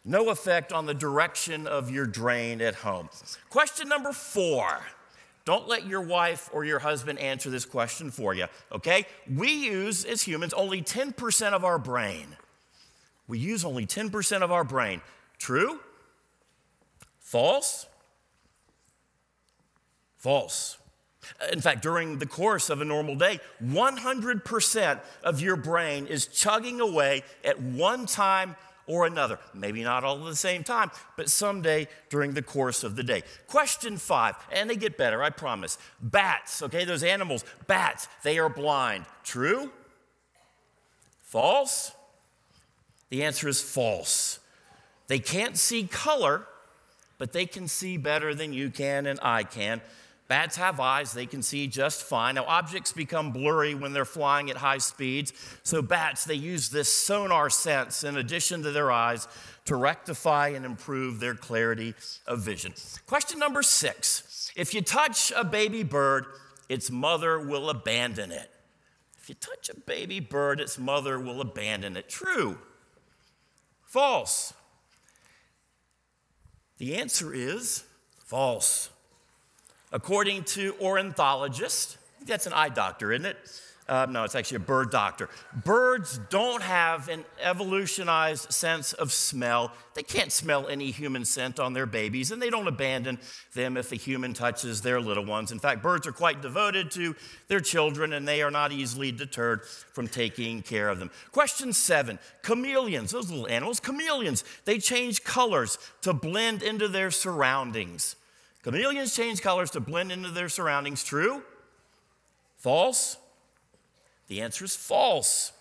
no 0.05 0.31
effect 0.31 0.73
on 0.73 0.87
the 0.87 0.95
direction 0.95 1.67
of 1.67 1.91
your 1.91 2.07
drain 2.07 2.61
at 2.61 2.77
home. 2.77 3.09
Question 3.51 3.89
number 3.89 4.13
four. 4.13 4.83
Don't 5.45 5.67
let 5.67 5.87
your 5.87 6.03
wife 6.03 6.51
or 6.53 6.65
your 6.65 6.79
husband 6.79 7.19
answer 7.19 7.49
this 7.49 7.65
question 7.65 8.11
for 8.11 8.35
you, 8.35 8.47
okay? 8.71 9.07
We 9.35 9.51
use, 9.51 10.05
as 10.05 10.23
humans, 10.23 10.53
only 10.53 10.83
10% 10.83 11.53
of 11.53 11.65
our 11.65 11.79
brain. 11.79 12.37
We 13.27 13.39
use 13.39 13.65
only 13.65 13.87
10% 13.87 14.43
of 14.43 14.53
our 14.53 14.63
brain. 14.63 15.01
True? 15.39 15.81
False? 17.19 17.88
False. 20.19 20.79
Uh, 21.41 21.47
in 21.53 21.61
fact, 21.61 21.83
during 21.83 22.19
the 22.19 22.27
course 22.27 22.71
of 22.71 22.81
a 22.81 22.85
normal 22.85 23.15
day, 23.15 23.41
100% 23.63 25.01
of 25.25 25.41
your 25.41 25.57
brain 25.57 26.07
is 26.07 26.27
chugging 26.27 26.81
away 26.81 27.23
at 27.45 27.61
one 27.61 28.07
time 28.07 28.57
or 28.87 29.07
another. 29.07 29.39
Maybe 29.55 29.83
not 29.83 30.03
all 30.03 30.19
at 30.19 30.25
the 30.25 30.37
same 30.37 30.65
time, 30.65 30.91
but 31.17 31.29
someday 31.29 31.87
during 32.09 32.33
the 32.33 32.43
course 32.43 32.83
of 32.83 32.97
the 32.97 33.03
day. 33.03 33.23
Question 33.47 33.99
five, 33.99 34.35
and 34.51 34.69
they 34.69 34.77
get 34.77 34.97
better, 34.97 35.23
I 35.23 35.31
promise. 35.31 35.79
Bats, 36.01 36.63
okay, 36.63 36.85
those 36.85 37.03
animals, 37.03 37.45
bats, 37.67 38.09
they 38.23 38.39
are 38.39 38.49
blind. 38.49 39.05
True? 39.23 39.71
False? 41.23 41.93
The 43.11 43.23
answer 43.23 43.49
is 43.49 43.61
false. 43.61 44.39
They 45.07 45.19
can't 45.19 45.57
see 45.57 45.85
color, 45.85 46.47
but 47.19 47.33
they 47.33 47.47
can 47.47 47.69
see 47.69 47.97
better 47.97 48.35
than 48.35 48.53
you 48.53 48.71
can 48.71 49.07
and 49.07 49.19
I 49.23 49.43
can. 49.43 49.81
Bats 50.29 50.57
have 50.57 50.79
eyes, 50.79 51.15
they 51.15 51.25
can 51.25 51.43
see 51.43 51.67
just 51.67 52.03
fine. 52.03 52.35
Now, 52.35 52.45
objects 52.45 52.93
become 52.93 53.33
blurry 53.33 53.75
when 53.75 53.95
they're 53.95 54.05
flying 54.05 54.51
at 54.51 54.59
high 54.59 54.77
speeds. 54.77 55.33
So, 55.63 55.81
bats, 55.81 56.25
they 56.25 56.35
use 56.35 56.69
this 56.69 56.93
sonar 56.93 57.49
sense 57.49 58.05
in 58.05 58.19
addition 58.19 58.63
to 58.65 58.71
their 58.71 58.93
eyes 58.93 59.27
to 59.65 59.77
rectify 59.77 60.49
and 60.49 60.67
improve 60.67 61.19
their 61.19 61.35
clarity 61.35 61.95
of 62.27 62.41
vision. 62.41 62.75
Question 63.07 63.39
number 63.39 63.63
six 63.63 64.53
If 64.55 64.75
you 64.75 64.83
touch 64.83 65.33
a 65.35 65.45
baby 65.45 65.83
bird, 65.83 66.27
its 66.69 66.91
mother 66.91 67.41
will 67.41 67.71
abandon 67.71 68.31
it. 68.31 68.51
If 69.19 69.31
you 69.31 69.35
touch 69.35 69.71
a 69.71 69.81
baby 69.81 70.21
bird, 70.21 70.61
its 70.61 70.79
mother 70.79 71.19
will 71.19 71.41
abandon 71.41 71.97
it. 71.97 72.11
True. 72.11 72.59
False. 73.83 74.53
The 76.77 76.97
answer 76.97 77.33
is 77.33 77.85
false. 78.27 78.91
According 79.93 80.45
to 80.45 80.75
ornithologists, 80.81 81.99
that's 82.27 82.47
an 82.47 82.53
eye 82.53 82.69
doctor, 82.69 83.13
isn't 83.13 83.27
it? 83.27 83.37
Uh, 83.89 84.07
no, 84.11 84.23
it's 84.23 84.35
actually 84.35 84.57
a 84.57 84.61
bird 84.61 84.91
doctor. 84.91 85.31
Birds 85.65 86.21
don't 86.29 86.63
have 86.63 87.09
an 87.09 87.25
evolutionized 87.41 88.53
sense 88.53 88.93
of 88.93 89.11
smell. 89.11 89.73
They 89.95 90.03
can't 90.03 90.31
smell 90.31 90.69
any 90.69 90.91
human 90.91 91.25
scent 91.25 91.59
on 91.59 91.73
their 91.73 91.87
babies, 91.87 92.31
and 92.31 92.43
they 92.43 92.51
don't 92.51 92.69
abandon 92.69 93.19
them 93.55 93.79
if 93.79 93.91
a 93.91 93.97
human 93.97 94.35
touches 94.35 94.83
their 94.83 95.01
little 95.01 95.25
ones. 95.25 95.53
In 95.53 95.59
fact, 95.59 95.83
birds 95.83 96.07
are 96.07 96.13
quite 96.13 96.43
devoted 96.43 96.91
to 96.93 97.17
their 97.47 97.61
children, 97.61 98.13
and 98.13 98.29
they 98.29 98.43
are 98.43 98.51
not 98.51 98.73
easily 98.73 99.11
deterred 99.11 99.65
from 99.65 100.07
taking 100.07 100.61
care 100.61 100.91
of 100.91 100.99
them. 100.99 101.11
Question 101.33 101.73
seven 101.73 102.19
chameleons, 102.43 103.11
those 103.13 103.31
little 103.31 103.49
animals, 103.49 103.81
chameleons, 103.81 104.45
they 104.67 104.79
change 104.79 105.25
colors 105.25 105.79
to 106.03 106.13
blend 106.13 106.63
into 106.63 106.89
their 106.89 107.11
surroundings. 107.11 108.17
Chameleons 108.65 109.15
change 109.15 109.41
colors 109.41 109.71
to 109.71 109.81
blend 109.81 110.13
into 110.13 110.31
their 110.31 110.49
surroundings. 110.49 111.05
True? 111.05 111.43
False? 112.57 113.17
The 114.27 114.41
answer 114.41 114.65
is 114.65 114.77
false. 114.77 115.53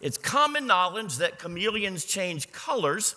It's 0.00 0.18
common 0.18 0.66
knowledge 0.66 1.16
that 1.16 1.38
chameleons 1.38 2.04
change 2.04 2.52
colors, 2.52 3.16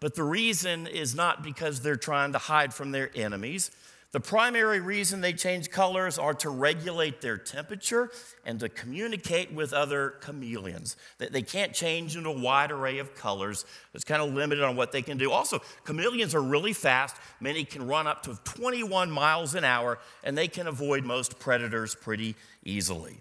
but 0.00 0.14
the 0.14 0.22
reason 0.22 0.86
is 0.86 1.14
not 1.14 1.42
because 1.42 1.80
they're 1.80 1.96
trying 1.96 2.32
to 2.32 2.38
hide 2.38 2.74
from 2.74 2.92
their 2.92 3.10
enemies. 3.14 3.70
The 4.10 4.20
primary 4.20 4.80
reason 4.80 5.20
they 5.20 5.34
change 5.34 5.70
colors 5.70 6.18
are 6.18 6.32
to 6.34 6.48
regulate 6.48 7.20
their 7.20 7.36
temperature 7.36 8.10
and 8.46 8.58
to 8.60 8.70
communicate 8.70 9.52
with 9.52 9.74
other 9.74 10.14
chameleons. 10.22 10.96
They 11.18 11.42
can't 11.42 11.74
change 11.74 12.16
into 12.16 12.30
a 12.30 12.38
wide 12.38 12.70
array 12.70 13.00
of 13.00 13.14
colors. 13.14 13.66
It's 13.92 14.04
kind 14.04 14.22
of 14.22 14.32
limited 14.32 14.64
on 14.64 14.76
what 14.76 14.92
they 14.92 15.02
can 15.02 15.18
do. 15.18 15.30
Also, 15.30 15.60
chameleons 15.86 16.34
are 16.34 16.40
really 16.40 16.72
fast. 16.72 17.16
Many 17.38 17.64
can 17.64 17.86
run 17.86 18.06
up 18.06 18.22
to 18.22 18.38
21 18.44 19.10
miles 19.10 19.54
an 19.54 19.64
hour, 19.64 19.98
and 20.24 20.38
they 20.38 20.48
can 20.48 20.66
avoid 20.68 21.04
most 21.04 21.38
predators 21.38 21.94
pretty 21.94 22.34
easily. 22.64 23.20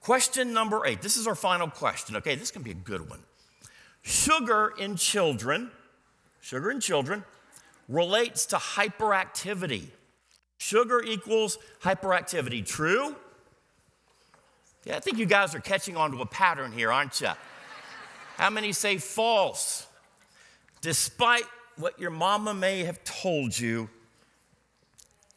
Question 0.00 0.52
number 0.52 0.84
eight. 0.84 1.00
This 1.00 1.16
is 1.16 1.26
our 1.26 1.34
final 1.34 1.70
question. 1.70 2.16
Okay, 2.16 2.34
this 2.34 2.50
can 2.50 2.62
be 2.62 2.72
a 2.72 2.74
good 2.74 3.08
one. 3.08 3.20
Sugar 4.02 4.74
in 4.78 4.96
children, 4.96 5.70
sugar 6.40 6.70
in 6.70 6.80
children 6.80 7.24
relates 7.88 8.44
to 8.46 8.56
hyperactivity. 8.56 9.88
Sugar 10.58 11.02
equals 11.02 11.58
hyperactivity. 11.82 12.66
True? 12.66 13.16
Yeah, 14.84 14.96
I 14.96 15.00
think 15.00 15.18
you 15.18 15.26
guys 15.26 15.54
are 15.54 15.60
catching 15.60 15.96
on 15.96 16.12
to 16.12 16.20
a 16.20 16.26
pattern 16.26 16.72
here, 16.72 16.92
aren't 16.92 17.20
you? 17.20 17.30
How 18.36 18.50
many 18.50 18.72
say 18.72 18.98
false? 18.98 19.86
Despite 20.80 21.44
what 21.76 21.98
your 21.98 22.10
mama 22.10 22.54
may 22.54 22.84
have 22.84 23.02
told 23.04 23.58
you, 23.58 23.88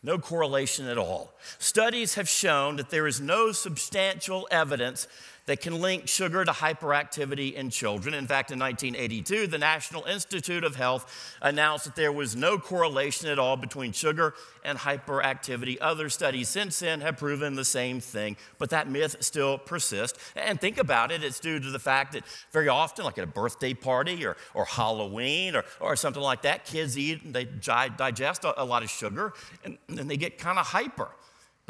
no 0.03 0.17
correlation 0.17 0.87
at 0.87 0.97
all. 0.97 1.33
Studies 1.59 2.15
have 2.15 2.27
shown 2.27 2.77
that 2.77 2.89
there 2.89 3.05
is 3.07 3.21
no 3.21 3.51
substantial 3.51 4.47
evidence 4.49 5.07
that 5.51 5.59
can 5.59 5.81
link 5.81 6.07
sugar 6.07 6.45
to 6.45 6.51
hyperactivity 6.53 7.53
in 7.53 7.69
children. 7.69 8.13
In 8.13 8.25
fact, 8.25 8.51
in 8.51 8.59
1982, 8.59 9.47
the 9.47 9.57
National 9.57 10.05
Institute 10.05 10.63
of 10.63 10.77
Health 10.77 11.35
announced 11.41 11.83
that 11.83 11.97
there 11.97 12.13
was 12.13 12.37
no 12.37 12.57
correlation 12.57 13.27
at 13.27 13.37
all 13.37 13.57
between 13.57 13.91
sugar 13.91 14.33
and 14.63 14.77
hyperactivity. 14.77 15.77
Other 15.81 16.07
studies 16.07 16.47
since 16.47 16.79
then 16.79 17.01
have 17.01 17.17
proven 17.17 17.55
the 17.55 17.65
same 17.65 17.99
thing, 17.99 18.37
but 18.59 18.69
that 18.69 18.87
myth 18.87 19.17
still 19.19 19.57
persists. 19.57 20.17
And 20.37 20.57
think 20.57 20.77
about 20.77 21.11
it, 21.11 21.21
it's 21.21 21.41
due 21.41 21.59
to 21.59 21.69
the 21.69 21.79
fact 21.79 22.13
that 22.13 22.23
very 22.53 22.69
often, 22.69 23.03
like 23.03 23.17
at 23.17 23.25
a 23.25 23.27
birthday 23.27 23.73
party 23.73 24.25
or, 24.25 24.37
or 24.53 24.63
Halloween 24.63 25.57
or, 25.57 25.65
or 25.81 25.97
something 25.97 26.23
like 26.23 26.43
that, 26.43 26.63
kids 26.63 26.97
eat 26.97 27.23
and 27.23 27.33
they 27.33 27.43
digest 27.43 28.45
a, 28.45 28.61
a 28.61 28.63
lot 28.63 28.83
of 28.83 28.89
sugar 28.89 29.33
and, 29.65 29.77
and 29.89 30.09
they 30.09 30.15
get 30.15 30.37
kind 30.37 30.57
of 30.57 30.67
hyper. 30.67 31.09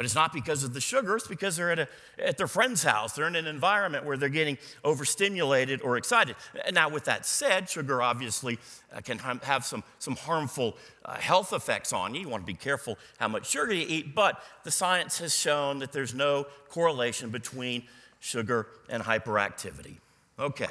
But 0.02 0.06
it's 0.06 0.16
not 0.16 0.32
because 0.32 0.64
of 0.64 0.74
the 0.74 0.80
sugar, 0.80 1.14
it's 1.14 1.28
because 1.28 1.54
they're 1.54 1.70
at, 1.70 1.78
a, 1.78 1.88
at 2.18 2.36
their 2.36 2.48
friend's 2.48 2.82
house. 2.82 3.12
They're 3.12 3.28
in 3.28 3.36
an 3.36 3.46
environment 3.46 4.04
where 4.04 4.16
they're 4.16 4.28
getting 4.28 4.58
overstimulated 4.82 5.80
or 5.80 5.96
excited. 5.96 6.34
Now, 6.72 6.88
with 6.88 7.04
that 7.04 7.24
said, 7.24 7.70
sugar 7.70 8.02
obviously 8.02 8.58
uh, 8.92 9.00
can 9.00 9.18
have 9.18 9.64
some, 9.64 9.84
some 10.00 10.16
harmful 10.16 10.76
uh, 11.04 11.14
health 11.14 11.52
effects 11.52 11.92
on 11.92 12.16
you. 12.16 12.22
You 12.22 12.28
want 12.28 12.42
to 12.42 12.52
be 12.52 12.58
careful 12.58 12.98
how 13.20 13.28
much 13.28 13.48
sugar 13.48 13.72
you 13.72 13.86
eat, 13.88 14.12
but 14.12 14.42
the 14.64 14.72
science 14.72 15.20
has 15.20 15.32
shown 15.32 15.78
that 15.78 15.92
there's 15.92 16.14
no 16.14 16.48
correlation 16.68 17.30
between 17.30 17.84
sugar 18.18 18.66
and 18.88 19.04
hyperactivity. 19.04 19.98
Okay, 20.36 20.66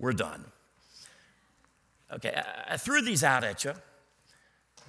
we're 0.00 0.12
done. 0.12 0.44
Okay, 2.12 2.34
I, 2.34 2.74
I 2.74 2.76
threw 2.78 3.00
these 3.00 3.22
out 3.22 3.44
at 3.44 3.64
you 3.64 3.74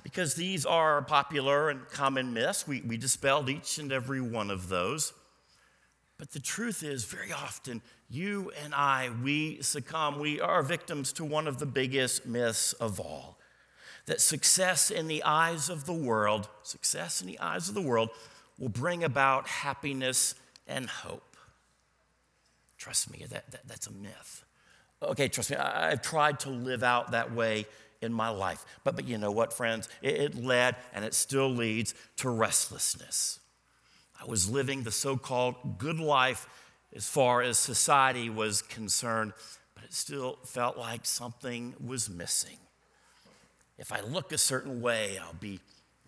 because 0.07 0.35
these 0.35 0.65
are 0.65 1.01
popular 1.01 1.69
and 1.69 1.85
common 1.89 2.33
myths. 2.33 2.65
We, 2.65 2.79
we 2.79 2.95
dispelled 2.95 3.49
each 3.49 3.77
and 3.77 3.91
every 3.91 4.21
one 4.21 4.49
of 4.49 4.69
those. 4.69 5.11
But 6.17 6.31
the 6.31 6.39
truth 6.39 6.81
is, 6.81 7.03
very 7.03 7.33
often, 7.33 7.81
you 8.09 8.49
and 8.63 8.73
I, 8.73 9.09
we 9.21 9.61
succumb, 9.61 10.17
we 10.17 10.39
are 10.39 10.63
victims 10.63 11.11
to 11.13 11.25
one 11.25 11.45
of 11.45 11.59
the 11.59 11.65
biggest 11.65 12.25
myths 12.25 12.71
of 12.71 13.01
all 13.01 13.37
that 14.05 14.21
success 14.21 14.89
in 14.89 15.09
the 15.09 15.21
eyes 15.25 15.67
of 15.67 15.85
the 15.85 15.91
world, 15.91 16.47
success 16.63 17.19
in 17.19 17.27
the 17.27 17.37
eyes 17.39 17.67
of 17.67 17.75
the 17.75 17.81
world, 17.81 18.09
will 18.57 18.69
bring 18.69 19.03
about 19.03 19.45
happiness 19.45 20.35
and 20.69 20.87
hope. 20.87 21.35
Trust 22.77 23.11
me, 23.11 23.25
that, 23.29 23.51
that 23.51 23.67
that's 23.67 23.87
a 23.87 23.91
myth. 23.91 24.45
Okay, 25.03 25.27
trust 25.27 25.51
me, 25.51 25.57
I, 25.57 25.91
I've 25.91 26.01
tried 26.01 26.39
to 26.39 26.49
live 26.49 26.81
out 26.81 27.11
that 27.11 27.33
way 27.33 27.65
in 28.01 28.13
my 28.13 28.29
life. 28.29 28.65
But, 28.83 28.95
but 28.95 29.07
you 29.07 29.17
know 29.17 29.31
what, 29.31 29.53
friends? 29.53 29.89
It, 30.01 30.15
it 30.15 30.35
led 30.35 30.75
and 30.93 31.03
it 31.03 31.13
still 31.13 31.49
leads 31.49 31.93
to 32.17 32.29
restlessness. 32.29 33.39
I 34.19 34.25
was 34.25 34.49
living 34.49 34.83
the 34.83 34.91
so 34.91 35.17
called 35.17 35.77
good 35.77 35.99
life 35.99 36.47
as 36.95 37.07
far 37.07 37.41
as 37.41 37.57
society 37.57 38.29
was 38.29 38.61
concerned, 38.61 39.33
but 39.75 39.83
it 39.83 39.93
still 39.93 40.39
felt 40.43 40.77
like 40.77 41.05
something 41.05 41.75
was 41.83 42.09
missing. 42.09 42.57
If 43.77 43.91
I 43.91 44.01
look 44.01 44.31
a 44.31 44.37
certain 44.37 44.81
way, 44.81 45.19
I'll 45.21 45.33
be 45.33 45.59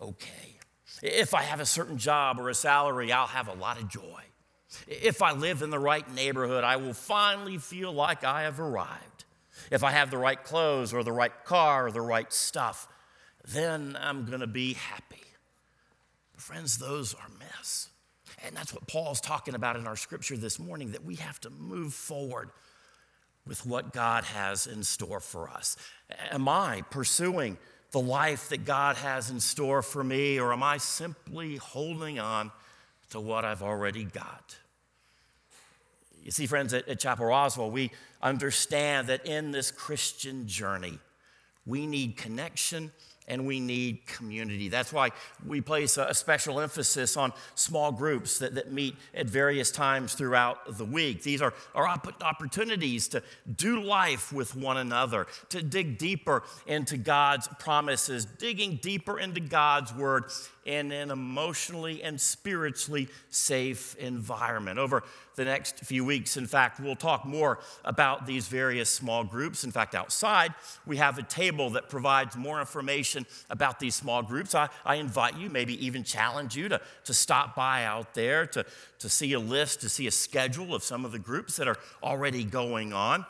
okay. 0.01 0.57
If 1.03 1.35
I 1.35 1.43
have 1.43 1.59
a 1.59 1.65
certain 1.65 1.97
job 1.97 2.39
or 2.39 2.49
a 2.49 2.55
salary, 2.55 3.11
I'll 3.11 3.27
have 3.27 3.47
a 3.47 3.53
lot 3.53 3.79
of 3.79 3.87
joy. 3.89 4.23
If 4.87 5.21
I 5.21 5.33
live 5.33 5.61
in 5.61 5.69
the 5.69 5.79
right 5.79 6.09
neighborhood, 6.13 6.63
I 6.63 6.77
will 6.77 6.93
finally 6.93 7.57
feel 7.57 7.91
like 7.91 8.23
I 8.23 8.43
have 8.43 8.59
arrived. 8.59 9.03
If 9.71 9.83
I 9.83 9.91
have 9.91 10.11
the 10.11 10.17
right 10.17 10.41
clothes 10.43 10.93
or 10.93 11.03
the 11.03 11.11
right 11.11 11.31
car 11.45 11.87
or 11.87 11.91
the 11.91 12.01
right 12.01 12.31
stuff, 12.33 12.87
then 13.47 13.97
I'm 13.99 14.25
going 14.25 14.41
to 14.41 14.47
be 14.47 14.73
happy. 14.73 15.23
But 16.33 16.41
friends, 16.41 16.77
those 16.77 17.13
are 17.13 17.29
myths. 17.39 17.89
And 18.43 18.55
that's 18.55 18.73
what 18.73 18.87
Paul's 18.87 19.21
talking 19.21 19.55
about 19.55 19.75
in 19.75 19.85
our 19.85 19.95
scripture 19.95 20.37
this 20.37 20.59
morning 20.59 20.91
that 20.91 21.03
we 21.03 21.15
have 21.15 21.39
to 21.41 21.49
move 21.49 21.93
forward 21.93 22.49
with 23.45 23.65
what 23.65 23.93
God 23.93 24.23
has 24.25 24.67
in 24.67 24.83
store 24.83 25.19
for 25.19 25.49
us. 25.49 25.75
Am 26.31 26.47
I 26.47 26.83
pursuing 26.89 27.57
the 27.91 27.99
life 27.99 28.49
that 28.49 28.65
God 28.65 28.95
has 28.97 29.29
in 29.29 29.39
store 29.39 29.81
for 29.81 30.03
me, 30.03 30.39
or 30.39 30.53
am 30.53 30.61
I 30.61 30.77
simply 30.77 31.55
holding 31.55 32.19
on 32.19 32.51
to 33.09 33.19
what 33.19 33.43
I've 33.45 33.63
already 33.63 34.03
got? 34.03 34.57
You 36.23 36.31
see, 36.31 36.45
friends, 36.45 36.73
at, 36.73 36.87
at 36.87 36.99
Chapel 36.99 37.25
Roswell, 37.25 37.71
we 37.71 37.91
understand 38.21 39.07
that 39.07 39.25
in 39.25 39.51
this 39.51 39.71
Christian 39.71 40.47
journey, 40.47 40.99
we 41.65 41.85
need 41.85 42.17
connection 42.17 42.91
and 43.29 43.45
we 43.45 43.59
need 43.59 44.05
community. 44.07 44.69
That's 44.69 44.91
why 44.91 45.11
we 45.45 45.61
place 45.61 45.97
a 45.97 46.13
special 46.13 46.59
emphasis 46.59 47.15
on 47.15 47.31
small 47.55 47.91
groups 47.91 48.39
that, 48.39 48.55
that 48.55 48.71
meet 48.73 48.95
at 49.13 49.27
various 49.27 49.71
times 49.71 50.15
throughout 50.15 50.77
the 50.77 50.83
week. 50.83 51.21
These 51.21 51.41
are, 51.41 51.53
are 51.75 51.87
opportunities 51.87 53.07
to 53.09 53.21
do 53.55 53.83
life 53.83 54.33
with 54.33 54.55
one 54.55 54.77
another, 54.77 55.27
to 55.49 55.61
dig 55.61 55.99
deeper 55.99 56.43
into 56.65 56.97
God's 56.97 57.47
promises, 57.59 58.25
digging 58.25 58.79
deeper 58.81 59.19
into 59.19 59.39
God's 59.39 59.93
word 59.93 60.25
in 60.69 60.91
an 60.91 61.09
emotionally 61.09 62.03
and 62.03 62.21
spiritually 62.21 63.07
safe 63.31 63.95
environment. 63.95 64.77
Over 64.77 65.03
the 65.35 65.43
next 65.43 65.79
few 65.79 66.05
weeks, 66.05 66.37
in 66.37 66.45
fact, 66.45 66.79
we'll 66.79 66.95
talk 66.95 67.25
more 67.25 67.57
about 67.83 68.27
these 68.27 68.47
various 68.47 68.87
small 68.87 69.23
groups. 69.23 69.63
In 69.63 69.71
fact, 69.71 69.95
outside, 69.95 70.53
we 70.85 70.97
have 70.97 71.17
a 71.17 71.23
table 71.23 71.71
that 71.71 71.89
provides 71.89 72.37
more 72.37 72.59
information 72.59 73.25
about 73.49 73.79
these 73.79 73.95
small 73.95 74.21
groups. 74.21 74.53
I, 74.53 74.69
I 74.85 74.95
invite 74.95 75.39
you, 75.39 75.49
maybe 75.49 75.83
even 75.83 76.03
challenge 76.03 76.55
you 76.55 76.69
to, 76.69 76.79
to 77.05 77.13
stop 77.15 77.55
by 77.55 77.85
out 77.85 78.13
there 78.13 78.45
to, 78.45 78.63
to 78.99 79.09
see 79.09 79.33
a 79.33 79.39
list, 79.39 79.81
to 79.81 79.89
see 79.89 80.05
a 80.05 80.11
schedule 80.11 80.75
of 80.75 80.83
some 80.83 81.03
of 81.03 81.11
the 81.11 81.19
groups 81.19 81.55
that 81.55 81.67
are 81.67 81.77
already 82.03 82.43
going 82.43 82.93
on. 82.93 83.25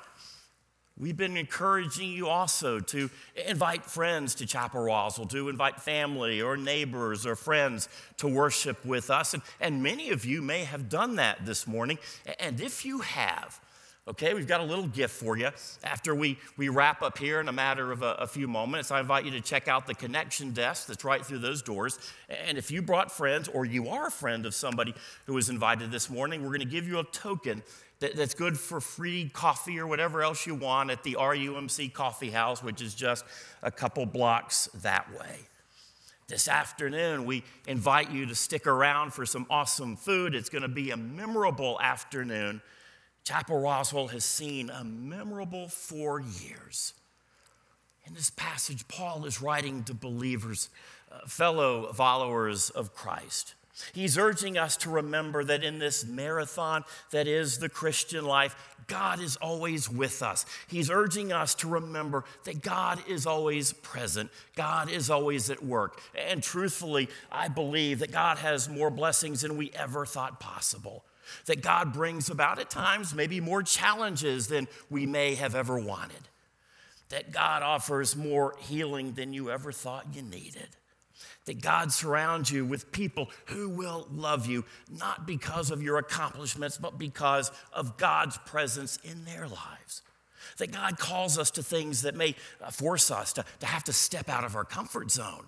We've 1.00 1.16
been 1.16 1.38
encouraging 1.38 2.12
you 2.12 2.28
also 2.28 2.82
to 2.82 3.10
invite 3.48 3.86
friends 3.86 4.36
to 4.36 4.46
Chapel 4.46 4.82
Roswell, 4.82 5.28
to 5.28 5.48
invite 5.48 5.80
family 5.80 6.42
or 6.42 6.58
neighbors 6.58 7.26
or 7.26 7.38
friends 7.38 7.88
to 8.18 8.28
worship 8.28 8.84
with 8.84 9.10
us. 9.10 9.34
And, 9.34 9.42
and 9.62 9.82
many 9.82 10.10
of 10.10 10.26
you 10.26 10.42
may 10.42 10.66
have 10.66 10.90
done 10.90 11.16
that 11.16 11.46
this 11.46 11.66
morning. 11.66 12.00
And 12.38 12.60
if 12.60 12.84
you 12.84 13.00
have, 13.00 13.62
okay, 14.10 14.34
we've 14.34 14.48
got 14.48 14.60
a 14.60 14.66
little 14.66 14.88
gift 14.88 15.14
for 15.14 15.38
you. 15.38 15.52
After 15.86 16.14
we, 16.14 16.38
we 16.58 16.68
wrap 16.68 17.02
up 17.02 17.18
here 17.18 17.40
in 17.40 17.48
a 17.48 17.54
matter 17.54 17.94
of 17.94 18.02
a, 18.02 18.16
a 18.16 18.28
few 18.28 18.50
moments, 18.50 18.92
I 18.92 19.00
invite 19.00 19.24
you 19.24 19.32
to 19.32 19.42
check 19.42 19.70
out 19.70 19.88
the 19.88 19.96
connection 19.96 20.52
desk 20.52 20.88
that's 20.88 21.06
right 21.06 21.26
through 21.26 21.40
those 21.40 21.62
doors. 21.62 21.98
And 22.28 22.58
if 22.58 22.72
you 22.72 22.82
brought 22.82 23.10
friends 23.10 23.48
or 23.48 23.64
you 23.64 23.88
are 23.88 24.08
a 24.08 24.12
friend 24.12 24.46
of 24.46 24.54
somebody 24.54 24.94
who 25.28 25.36
was 25.36 25.48
invited 25.48 25.92
this 25.92 26.10
morning, 26.10 26.42
we're 26.42 26.50
going 26.50 26.60
to 26.60 26.66
give 26.66 26.90
you 26.90 27.00
a 27.00 27.06
token 27.06 27.64
that, 28.00 28.16
that's 28.16 28.34
good 28.34 28.58
for 28.58 28.80
free 28.80 29.30
coffee 29.34 29.80
or 29.80 29.88
whatever 29.88 30.22
else 30.24 30.46
you 30.48 30.56
want 30.56 30.90
at 30.92 31.04
the 31.04 31.16
RUMC 31.20 31.92
Coffee 31.94 32.32
House, 32.32 32.64
which 32.64 32.82
is 32.82 32.96
just 32.96 33.26
a 33.62 33.72
couple 33.72 34.06
blocks 34.06 34.70
that 34.82 35.12
way. 35.18 35.40
This 36.28 36.48
afternoon, 36.48 37.26
we 37.26 37.44
invite 37.68 38.12
you 38.12 38.28
to 38.28 38.36
stick 38.36 38.68
around 38.68 39.14
for 39.14 39.26
some 39.26 39.48
awesome 39.50 39.96
food. 39.96 40.36
It's 40.36 40.50
going 40.50 40.62
to 40.62 40.68
be 40.68 40.92
a 40.92 40.98
memorable 40.98 41.80
afternoon. 41.82 42.62
Chapel 43.24 43.60
Roswell 43.60 44.08
has 44.10 44.24
seen 44.24 44.70
a 44.70 44.84
memorable 44.84 45.68
four 45.68 46.22
years. 46.22 46.94
In 48.06 48.14
this 48.14 48.30
passage, 48.30 48.88
Paul 48.88 49.26
is 49.26 49.42
writing 49.42 49.84
to 49.86 49.94
believers, 49.94 50.70
uh, 51.12 51.28
fellow 51.28 51.92
followers 51.94 52.70
of 52.70 52.94
Christ. 52.94 53.56
He's 53.94 54.18
urging 54.18 54.58
us 54.58 54.78
to 54.78 54.90
remember 54.90 55.44
that 55.44 55.64
in 55.64 55.80
this 55.80 56.06
marathon 56.06 56.84
that 57.12 57.28
is 57.28 57.60
the 57.60 57.70
Christian 57.70 58.26
life, 58.26 58.56
God 58.88 59.22
is 59.22 59.36
always 59.38 59.90
with 59.90 60.22
us. 60.22 60.46
He's 60.68 60.90
urging 60.90 61.32
us 61.32 61.54
to 61.56 61.68
remember 61.68 62.26
that 62.44 62.62
God 62.62 63.00
is 63.08 63.26
always 63.26 63.72
present, 63.72 64.32
God 64.56 64.90
is 64.90 65.10
always 65.10 65.50
at 65.50 65.64
work. 65.64 66.02
And 66.16 66.44
truthfully, 66.44 67.10
I 67.32 67.48
believe 67.48 68.00
that 68.00 68.12
God 68.12 68.40
has 68.40 68.68
more 68.68 68.90
blessings 68.90 69.42
than 69.42 69.58
we 69.58 69.72
ever 69.74 70.06
thought 70.06 70.40
possible. 70.40 71.06
That 71.46 71.62
God 71.62 71.94
brings 71.94 72.32
about 72.32 72.58
at 72.58 72.72
times 72.72 73.14
maybe 73.14 73.40
more 73.40 73.62
challenges 73.62 74.48
than 74.48 74.68
we 74.90 75.06
may 75.06 75.36
have 75.36 75.54
ever 75.54 75.78
wanted. 75.78 76.28
That 77.10 77.32
God 77.32 77.62
offers 77.62 78.16
more 78.16 78.56
healing 78.60 79.14
than 79.14 79.34
you 79.34 79.52
ever 79.52 79.72
thought 79.72 80.08
you 80.16 80.24
needed 80.24 80.70
that 81.46 81.62
God 81.62 81.92
surrounds 81.92 82.52
you 82.52 82.66
with 82.66 82.92
people 82.92 83.30
who 83.48 83.70
will 83.70 84.08
love 84.12 84.48
you, 84.48 84.66
not 84.90 85.26
because 85.26 85.72
of 85.72 85.82
your 85.82 85.98
accomplishments, 85.98 86.78
but 86.78 86.98
because 86.98 87.52
of 87.74 87.98
God's 87.98 88.38
presence 88.40 89.00
in 89.04 89.26
their 89.26 89.48
lives. 89.48 90.02
That 90.58 90.72
God 90.72 90.98
calls 90.98 91.38
us 91.38 91.52
to 91.52 91.64
things 91.64 92.02
that 92.04 92.16
may 92.16 92.36
uh, 92.62 92.72
force 92.72 93.12
us 93.12 93.34
to, 93.34 93.46
to 93.60 93.66
have 93.66 93.84
to 93.86 93.94
step 93.94 94.30
out 94.30 94.44
of 94.44 94.56
our 94.56 94.66
comfort 94.66 95.12
zone. 95.12 95.48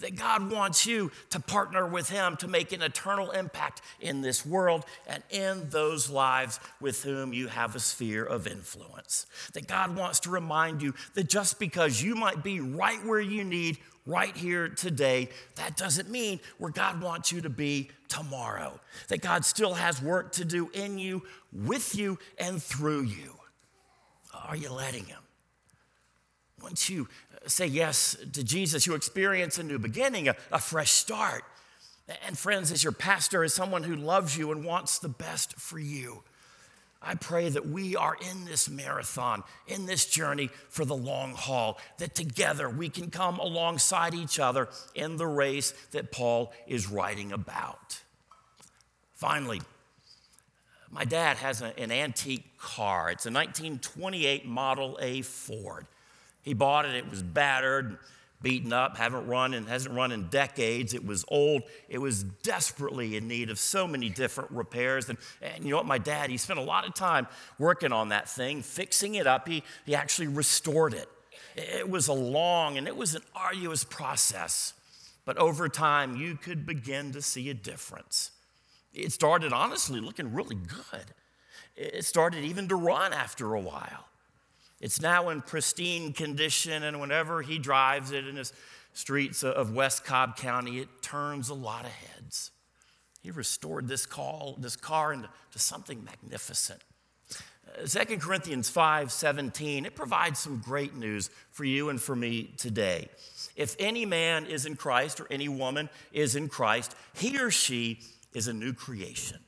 That 0.00 0.16
God 0.16 0.50
wants 0.50 0.86
you 0.86 1.10
to 1.30 1.40
partner 1.40 1.86
with 1.86 2.10
Him 2.10 2.36
to 2.38 2.48
make 2.48 2.72
an 2.72 2.82
eternal 2.82 3.30
impact 3.30 3.80
in 4.00 4.22
this 4.22 4.44
world 4.44 4.84
and 5.06 5.22
in 5.30 5.70
those 5.70 6.10
lives 6.10 6.58
with 6.80 7.02
whom 7.04 7.32
you 7.32 7.46
have 7.48 7.76
a 7.76 7.80
sphere 7.80 8.24
of 8.24 8.46
influence. 8.46 9.26
That 9.54 9.68
God 9.68 9.96
wants 9.96 10.20
to 10.20 10.30
remind 10.30 10.82
you 10.82 10.94
that 11.14 11.28
just 11.28 11.58
because 11.58 12.02
you 12.02 12.14
might 12.14 12.42
be 12.42 12.60
right 12.60 13.04
where 13.04 13.20
you 13.20 13.44
need 13.44 13.78
right 14.08 14.34
here 14.34 14.68
today, 14.68 15.28
that 15.56 15.76
doesn't 15.76 16.10
mean 16.10 16.40
where 16.56 16.72
God 16.72 17.00
wants 17.00 17.30
you 17.30 17.42
to 17.42 17.50
be 17.50 17.90
tomorrow. 18.08 18.80
That 19.08 19.20
God 19.20 19.44
still 19.44 19.74
has 19.74 20.02
work 20.02 20.32
to 20.32 20.44
do 20.44 20.70
in 20.72 20.98
you, 20.98 21.22
with 21.52 21.94
you, 21.94 22.18
and 22.38 22.60
through 22.60 23.02
you. 23.02 23.38
Are 24.46 24.56
you 24.56 24.72
letting 24.72 25.04
Him? 25.04 25.20
Once 26.62 26.88
you 26.88 27.06
uh, 27.34 27.48
say 27.48 27.66
yes 27.66 28.16
to 28.32 28.42
Jesus, 28.42 28.86
you 28.86 28.94
experience 28.94 29.58
a 29.58 29.62
new 29.62 29.78
beginning, 29.78 30.26
a, 30.28 30.36
a 30.50 30.58
fresh 30.58 30.90
start. 30.90 31.44
And 32.26 32.36
friends, 32.36 32.72
as 32.72 32.82
your 32.82 32.94
pastor, 32.94 33.44
as 33.44 33.52
someone 33.52 33.82
who 33.82 33.94
loves 33.94 34.36
you 34.36 34.50
and 34.50 34.64
wants 34.64 34.98
the 34.98 35.10
best 35.10 35.54
for 35.56 35.78
you, 35.78 36.24
I 37.00 37.14
pray 37.14 37.48
that 37.48 37.68
we 37.68 37.94
are 37.94 38.16
in 38.30 38.44
this 38.44 38.68
marathon, 38.68 39.44
in 39.68 39.86
this 39.86 40.06
journey 40.06 40.50
for 40.68 40.84
the 40.84 40.96
long 40.96 41.32
haul, 41.34 41.78
that 41.98 42.14
together 42.14 42.68
we 42.68 42.88
can 42.88 43.10
come 43.10 43.38
alongside 43.38 44.14
each 44.14 44.40
other 44.40 44.68
in 44.94 45.16
the 45.16 45.26
race 45.26 45.72
that 45.92 46.10
Paul 46.10 46.52
is 46.66 46.88
writing 46.88 47.32
about. 47.32 48.02
Finally, 49.14 49.62
my 50.90 51.04
dad 51.04 51.36
has 51.36 51.62
a, 51.62 51.78
an 51.78 51.92
antique 51.92 52.58
car. 52.58 53.10
It's 53.10 53.26
a 53.26 53.30
1928 53.30 54.46
Model 54.46 54.98
A 55.00 55.22
Ford. 55.22 55.86
He 56.42 56.54
bought 56.54 56.84
it, 56.84 56.94
it 56.94 57.08
was 57.08 57.22
battered 57.22 57.98
beaten 58.40 58.72
up, 58.72 58.96
haven't 58.96 59.26
run 59.26 59.54
and 59.54 59.68
hasn't 59.68 59.94
run 59.94 60.12
in 60.12 60.28
decades. 60.28 60.94
It 60.94 61.04
was 61.04 61.24
old. 61.28 61.62
It 61.88 61.98
was 61.98 62.22
desperately 62.22 63.16
in 63.16 63.26
need 63.26 63.50
of 63.50 63.58
so 63.58 63.86
many 63.86 64.08
different 64.08 64.50
repairs. 64.50 65.08
And, 65.08 65.18
and 65.42 65.64
you 65.64 65.70
know 65.70 65.78
what, 65.78 65.86
my 65.86 65.98
dad, 65.98 66.30
he 66.30 66.36
spent 66.36 66.58
a 66.58 66.62
lot 66.62 66.86
of 66.86 66.94
time 66.94 67.26
working 67.58 67.92
on 67.92 68.10
that 68.10 68.28
thing, 68.28 68.62
fixing 68.62 69.16
it 69.16 69.26
up. 69.26 69.48
He, 69.48 69.62
he 69.86 69.94
actually 69.94 70.28
restored 70.28 70.94
it. 70.94 71.08
It 71.56 71.88
was 71.88 72.08
a 72.08 72.12
long 72.12 72.78
and 72.78 72.86
it 72.86 72.96
was 72.96 73.14
an 73.14 73.22
arduous 73.34 73.84
process. 73.84 74.74
But 75.24 75.36
over 75.36 75.68
time, 75.68 76.16
you 76.16 76.36
could 76.36 76.64
begin 76.64 77.12
to 77.12 77.20
see 77.20 77.50
a 77.50 77.54
difference. 77.54 78.30
It 78.94 79.12
started 79.12 79.52
honestly 79.52 80.00
looking 80.00 80.32
really 80.32 80.56
good. 80.56 81.04
It 81.76 82.04
started 82.04 82.44
even 82.44 82.68
to 82.68 82.76
run 82.76 83.12
after 83.12 83.54
a 83.54 83.60
while. 83.60 84.07
It's 84.80 85.00
now 85.00 85.28
in 85.30 85.42
pristine 85.42 86.12
condition, 86.12 86.84
and 86.84 87.00
whenever 87.00 87.42
he 87.42 87.58
drives 87.58 88.12
it 88.12 88.26
in 88.26 88.36
the 88.36 88.50
streets 88.92 89.42
of 89.42 89.74
West 89.74 90.04
Cobb 90.04 90.36
County, 90.36 90.78
it 90.78 90.88
turns 91.02 91.48
a 91.48 91.54
lot 91.54 91.84
of 91.84 91.90
heads. 91.90 92.52
He 93.20 93.30
restored 93.30 93.88
this, 93.88 94.06
call, 94.06 94.56
this 94.60 94.76
car 94.76 95.12
into 95.12 95.28
something 95.56 96.04
magnificent. 96.04 96.82
Uh, 97.76 97.86
2 97.86 98.18
Corinthians 98.18 98.70
5 98.70 99.10
17, 99.10 99.84
it 99.84 99.94
provides 99.94 100.38
some 100.38 100.58
great 100.58 100.94
news 100.94 101.28
for 101.50 101.64
you 101.64 101.88
and 101.88 102.00
for 102.00 102.14
me 102.14 102.54
today. 102.56 103.08
If 103.56 103.74
any 103.78 104.06
man 104.06 104.46
is 104.46 104.64
in 104.64 104.76
Christ 104.76 105.20
or 105.20 105.26
any 105.30 105.48
woman 105.48 105.90
is 106.12 106.36
in 106.36 106.48
Christ, 106.48 106.94
he 107.14 107.36
or 107.38 107.50
she 107.50 108.00
is 108.32 108.46
a 108.46 108.52
new 108.52 108.72
creation. 108.72 109.38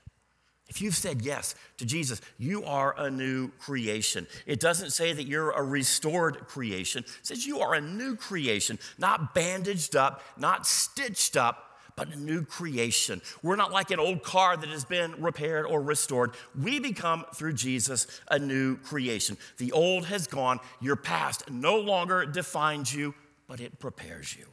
If 0.70 0.80
you've 0.80 0.94
said 0.94 1.22
yes 1.22 1.56
to 1.78 1.85
Jesus, 1.85 2.20
you 2.38 2.64
are 2.64 2.94
a 2.96 3.11
new 3.11 3.48
creation. 3.59 4.28
It 4.46 4.61
doesn't 4.61 4.90
say 4.90 5.12
that 5.12 5.24
you're 5.24 5.50
a 5.50 5.62
restored 5.62 6.46
creation. 6.46 7.02
It 7.04 7.26
says 7.26 7.44
you 7.44 7.59
are 7.59 7.74
a 7.74 7.80
new 7.80 8.14
creation, 8.14 8.78
not 8.96 9.35
bandaged 9.35 9.96
up, 9.96 10.22
not 10.38 10.68
stitched 10.68 11.37
up, 11.37 11.76
but 11.96 12.14
a 12.14 12.16
new 12.16 12.44
creation. 12.44 13.20
We're 13.42 13.56
not 13.56 13.72
like 13.72 13.90
an 13.90 13.98
old 13.98 14.22
car 14.22 14.56
that 14.56 14.68
has 14.68 14.85
been 14.85 15.20
repaired 15.20 15.66
or 15.66 15.83
restored. 15.83 16.35
We 16.56 16.78
become, 16.78 17.24
through 17.35 17.54
Jesus, 17.54 18.06
a 18.30 18.38
new 18.38 18.76
creation. 18.76 19.37
The 19.59 19.72
old 19.72 20.06
has 20.06 20.28
gone. 20.28 20.61
Your 20.80 20.96
past 20.96 21.50
no 21.50 21.78
longer 21.78 22.24
defines 22.24 22.94
you, 22.94 23.14
but 23.48 23.61
it 23.61 23.80
prepares 23.80 24.37
you. 24.37 24.46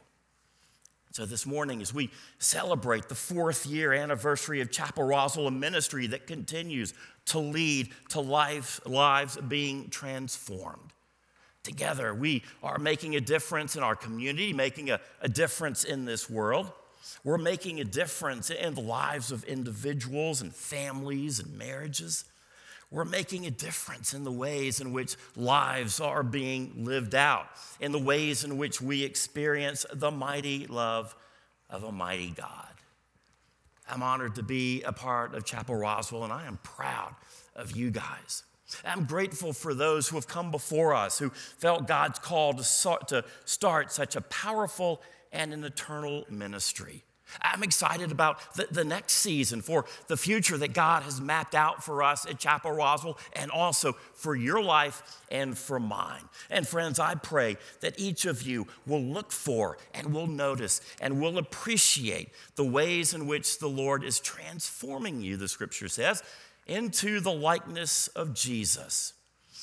So, 1.10 1.24
this 1.24 1.46
morning, 1.46 1.80
as 1.80 1.92
we 1.92 2.10
celebrate 2.38 3.08
the 3.08 3.14
fourth 3.14 3.66
year 3.66 3.92
anniversary 3.92 4.60
of 4.60 4.70
Chapel 4.70 5.04
Roswell, 5.04 5.46
a 5.46 5.50
ministry 5.50 6.06
that 6.08 6.26
continues 6.26 6.94
to 7.26 7.38
lead 7.38 7.88
to 8.10 8.20
life, 8.20 8.80
lives 8.86 9.36
being 9.36 9.88
transformed. 9.88 10.92
Together, 11.62 12.14
we 12.14 12.42
are 12.62 12.78
making 12.78 13.16
a 13.16 13.20
difference 13.20 13.74
in 13.74 13.82
our 13.82 13.96
community, 13.96 14.52
making 14.52 14.90
a, 14.90 15.00
a 15.20 15.28
difference 15.28 15.84
in 15.84 16.04
this 16.04 16.30
world. 16.30 16.70
We're 17.24 17.38
making 17.38 17.80
a 17.80 17.84
difference 17.84 18.50
in 18.50 18.74
the 18.74 18.80
lives 18.80 19.32
of 19.32 19.44
individuals 19.44 20.40
and 20.40 20.54
families 20.54 21.40
and 21.40 21.56
marriages. 21.58 22.24
We're 22.90 23.04
making 23.04 23.46
a 23.46 23.50
difference 23.50 24.14
in 24.14 24.24
the 24.24 24.32
ways 24.32 24.80
in 24.80 24.92
which 24.92 25.16
lives 25.36 26.00
are 26.00 26.22
being 26.22 26.84
lived 26.84 27.14
out, 27.14 27.46
in 27.80 27.92
the 27.92 27.98
ways 27.98 28.44
in 28.44 28.56
which 28.56 28.80
we 28.80 29.04
experience 29.04 29.84
the 29.92 30.10
mighty 30.10 30.66
love 30.66 31.14
of 31.68 31.84
a 31.84 31.92
mighty 31.92 32.30
God. 32.30 32.66
I'm 33.90 34.02
honored 34.02 34.34
to 34.36 34.42
be 34.42 34.82
a 34.82 34.92
part 34.92 35.34
of 35.34 35.44
Chapel 35.44 35.74
Roswell, 35.74 36.24
and 36.24 36.32
I 36.32 36.46
am 36.46 36.58
proud 36.62 37.14
of 37.54 37.76
you 37.76 37.90
guys. 37.90 38.42
I'm 38.84 39.04
grateful 39.04 39.52
for 39.52 39.74
those 39.74 40.08
who 40.08 40.16
have 40.16 40.28
come 40.28 40.50
before 40.50 40.94
us, 40.94 41.18
who 41.18 41.30
felt 41.30 41.86
God's 41.86 42.18
call 42.18 42.54
to 42.54 42.64
start 43.44 43.92
such 43.92 44.16
a 44.16 44.20
powerful 44.22 45.02
and 45.30 45.52
an 45.52 45.64
eternal 45.64 46.24
ministry. 46.30 47.02
I'm 47.40 47.62
excited 47.62 48.10
about 48.10 48.54
the, 48.54 48.66
the, 48.70 48.84
next 48.84 49.14
season, 49.14 49.62
for 49.62 49.84
the 50.06 50.16
future 50.16 50.56
that 50.58 50.72
God 50.72 51.02
has 51.02 51.20
mapped 51.20 51.54
out 51.54 51.84
for 51.84 52.02
us 52.02 52.26
at 52.26 52.38
Chapel 52.38 52.72
Roswell, 52.72 53.18
and 53.34 53.50
also 53.50 53.92
for 54.14 54.34
your 54.34 54.62
life 54.62 55.02
and 55.30 55.56
for 55.56 55.78
mine. 55.78 56.22
And 56.50 56.66
friends, 56.66 56.98
I 56.98 57.14
pray 57.14 57.56
that 57.80 57.98
each 57.98 58.24
of 58.24 58.42
you 58.42 58.66
will 58.86 59.02
look 59.02 59.32
for 59.32 59.78
and 59.94 60.12
will 60.12 60.26
notice 60.26 60.80
and 61.00 61.20
will 61.20 61.38
appreciate 61.38 62.30
the 62.56 62.64
ways 62.64 63.14
in 63.14 63.26
which 63.26 63.58
the 63.58 63.68
Lord 63.68 64.04
is 64.04 64.20
transforming 64.20 65.20
you, 65.20 65.36
the 65.36 65.48
scripture 65.48 65.88
says, 65.88 66.22
into 66.66 67.20
the 67.20 67.32
likeness 67.32 68.08
of 68.08 68.34
Jesus 68.34 69.14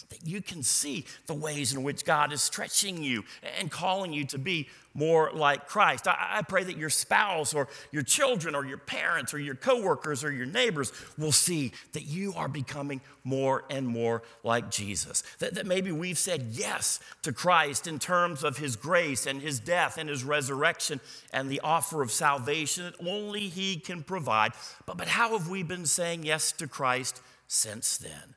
that 0.10 0.26
you 0.26 0.42
can 0.42 0.64
see 0.64 1.06
the 1.28 1.34
ways 1.34 1.74
in 1.74 1.84
which 1.84 2.06
God 2.06 2.32
is 2.32 2.42
stretching 2.42 3.04
you 3.04 3.24
and 3.60 3.72
calling 3.72 4.14
you 4.14 4.26
to 4.26 4.38
be 4.38 4.68
more 4.96 5.30
like 5.34 5.68
Christ. 5.68 6.08
I, 6.08 6.38
I, 6.38 6.42
pray 6.42 6.64
that 6.64 6.78
your 6.78 6.90
spouse 6.90 7.54
or 7.54 7.68
your 7.92 8.02
children 8.02 8.56
or 8.56 8.66
your 8.66 8.78
parents 8.78 9.34
or 9.34 9.40
your 9.40 9.54
coworkers 9.54 10.24
or 10.24 10.32
your 10.32 10.46
neighbors 10.46 10.92
will 11.18 11.34
see 11.34 11.74
that 11.92 12.04
you 12.04 12.34
are 12.36 12.48
becoming 12.48 13.02
more 13.26 13.66
and 13.70 13.86
more 13.86 14.24
like 14.44 14.72
Jesus. 14.72 15.22
That, 15.40 15.56
that 15.56 15.66
maybe 15.66 15.92
we've 15.92 16.18
said 16.18 16.48
yes 16.52 17.02
to 17.24 17.34
Christ 17.34 17.88
in 17.88 18.00
terms 18.00 18.44
of 18.44 18.58
his 18.58 18.78
grace 18.78 19.26
and 19.26 19.42
his 19.42 19.60
death 19.60 19.98
and 19.98 20.10
his 20.10 20.24
resurrection 20.24 21.02
and 21.34 21.50
the 21.50 21.60
offer 21.60 22.02
of 22.02 22.10
salvation 22.10 22.86
that 22.86 22.96
only 23.06 23.50
he 23.50 23.76
can 23.76 24.02
provide. 24.02 24.54
But, 24.86 24.96
but 24.96 25.10
how 25.10 25.38
have 25.38 25.50
we 25.50 25.62
been 25.62 25.86
saying 25.86 26.24
yes 26.24 26.54
to 26.54 26.68
Christ 26.68 27.22
since 27.48 27.98
then? 27.98 28.36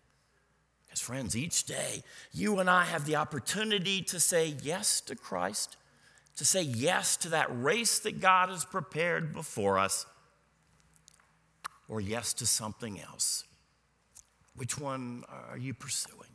Friends, 1.00 1.36
each 1.36 1.64
day 1.64 2.02
you 2.32 2.58
and 2.58 2.68
I 2.68 2.84
have 2.84 3.04
the 3.04 3.16
opportunity 3.16 4.02
to 4.02 4.20
say 4.20 4.54
yes 4.62 5.00
to 5.02 5.14
Christ, 5.16 5.76
to 6.36 6.44
say 6.44 6.62
yes 6.62 7.16
to 7.18 7.28
that 7.30 7.48
race 7.50 7.98
that 8.00 8.20
God 8.20 8.48
has 8.48 8.64
prepared 8.64 9.32
before 9.32 9.78
us, 9.78 10.06
or 11.88 12.00
yes 12.00 12.32
to 12.34 12.46
something 12.46 13.00
else. 13.00 13.44
Which 14.54 14.78
one 14.78 15.24
are 15.50 15.58
you 15.58 15.74
pursuing? 15.74 16.30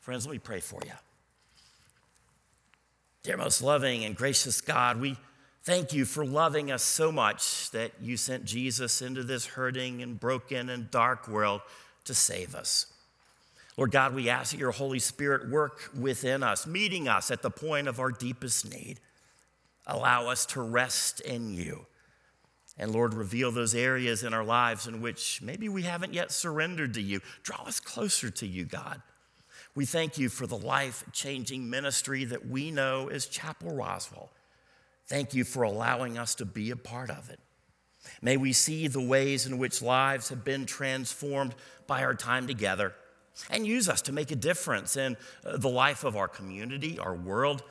Friends, 0.00 0.26
let 0.26 0.32
me 0.32 0.38
pray 0.38 0.60
for 0.60 0.80
you. 0.84 0.92
Dear 3.22 3.36
most 3.36 3.62
loving 3.62 4.04
and 4.04 4.16
gracious 4.16 4.60
God, 4.60 5.00
we 5.00 5.16
thank 5.64 5.92
you 5.92 6.04
for 6.04 6.24
loving 6.24 6.70
us 6.70 6.82
so 6.82 7.12
much 7.12 7.70
that 7.72 7.92
you 8.00 8.16
sent 8.16 8.44
Jesus 8.44 9.02
into 9.02 9.22
this 9.22 9.44
hurting 9.46 10.02
and 10.02 10.18
broken 10.18 10.70
and 10.70 10.90
dark 10.90 11.28
world 11.28 11.60
to 12.04 12.14
save 12.14 12.54
us. 12.54 12.86
Lord 13.78 13.92
God, 13.92 14.12
we 14.12 14.28
ask 14.28 14.50
that 14.50 14.58
your 14.58 14.72
Holy 14.72 14.98
Spirit 14.98 15.48
work 15.48 15.90
within 15.96 16.42
us, 16.42 16.66
meeting 16.66 17.06
us 17.06 17.30
at 17.30 17.42
the 17.42 17.50
point 17.50 17.86
of 17.86 18.00
our 18.00 18.10
deepest 18.10 18.68
need. 18.68 18.98
Allow 19.86 20.28
us 20.28 20.44
to 20.46 20.60
rest 20.60 21.20
in 21.20 21.54
you. 21.54 21.86
And 22.76 22.90
Lord, 22.90 23.14
reveal 23.14 23.52
those 23.52 23.76
areas 23.76 24.24
in 24.24 24.34
our 24.34 24.42
lives 24.42 24.88
in 24.88 25.00
which 25.00 25.40
maybe 25.40 25.68
we 25.68 25.82
haven't 25.82 26.12
yet 26.12 26.32
surrendered 26.32 26.92
to 26.94 27.00
you. 27.00 27.20
Draw 27.44 27.66
us 27.66 27.78
closer 27.78 28.30
to 28.30 28.46
you, 28.48 28.64
God. 28.64 29.00
We 29.76 29.84
thank 29.84 30.18
you 30.18 30.28
for 30.28 30.48
the 30.48 30.58
life 30.58 31.04
changing 31.12 31.70
ministry 31.70 32.24
that 32.24 32.48
we 32.48 32.72
know 32.72 33.08
as 33.08 33.26
Chapel 33.26 33.72
Roswell. 33.72 34.30
Thank 35.06 35.34
you 35.34 35.44
for 35.44 35.62
allowing 35.62 36.18
us 36.18 36.34
to 36.36 36.44
be 36.44 36.72
a 36.72 36.76
part 36.76 37.10
of 37.10 37.30
it. 37.30 37.38
May 38.22 38.38
we 38.38 38.52
see 38.52 38.88
the 38.88 39.00
ways 39.00 39.46
in 39.46 39.56
which 39.56 39.82
lives 39.82 40.30
have 40.30 40.44
been 40.44 40.66
transformed 40.66 41.54
by 41.86 42.02
our 42.02 42.14
time 42.14 42.48
together 42.48 42.92
and 43.50 43.66
use 43.66 43.88
us 43.88 44.02
to 44.02 44.12
make 44.12 44.30
a 44.30 44.36
difference 44.36 44.96
in 44.96 45.16
uh, 45.44 45.56
the 45.56 45.68
life 45.68 46.04
of 46.04 46.16
our 46.16 46.28
community, 46.28 46.98
our 46.98 47.14
world, 47.14 47.62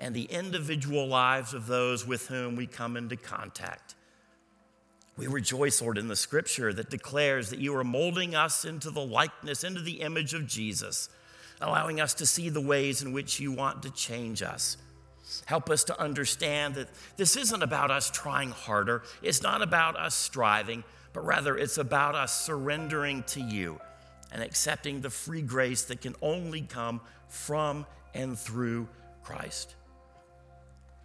and 0.00 0.14
the 0.14 0.24
individual 0.24 1.06
lives 1.06 1.54
of 1.54 1.66
those 1.66 2.06
with 2.06 2.28
whom 2.28 2.56
we 2.56 2.66
come 2.66 2.96
into 2.96 3.16
contact. 3.16 3.94
We 5.16 5.28
rejoice, 5.28 5.80
Lord, 5.80 5.96
in 5.96 6.08
the 6.08 6.16
scripture 6.16 6.72
that 6.72 6.90
declares 6.90 7.50
that 7.50 7.60
you 7.60 7.74
are 7.76 7.84
molding 7.84 8.34
us 8.34 8.64
into 8.64 8.90
the 8.90 9.04
likeness, 9.04 9.62
into 9.62 9.80
the 9.80 10.00
image 10.00 10.34
of 10.34 10.46
Jesus, 10.46 11.08
allowing 11.60 12.00
us 12.00 12.14
to 12.14 12.26
see 12.26 12.48
the 12.48 12.60
ways 12.60 13.02
in 13.02 13.12
which 13.12 13.38
you 13.38 13.52
want 13.52 13.82
to 13.84 13.90
change 13.90 14.42
us. 14.42 14.76
Help 15.46 15.70
us 15.70 15.84
to 15.84 16.00
understand 16.00 16.74
that 16.74 16.88
this 17.16 17.36
isn't 17.36 17.62
about 17.62 17.90
us 17.92 18.10
trying 18.10 18.50
harder, 18.50 19.02
it's 19.22 19.42
not 19.42 19.62
about 19.62 19.96
us 19.96 20.14
striving, 20.14 20.82
but 21.12 21.24
rather 21.24 21.56
it's 21.56 21.78
about 21.78 22.16
us 22.16 22.44
surrendering 22.44 23.22
to 23.22 23.40
you 23.40 23.78
and 24.34 24.42
accepting 24.42 25.00
the 25.00 25.10
free 25.10 25.42
grace 25.42 25.84
that 25.84 26.00
can 26.00 26.16
only 26.20 26.60
come 26.60 27.00
from 27.28 27.86
and 28.14 28.36
through 28.36 28.88
Christ. 29.22 29.76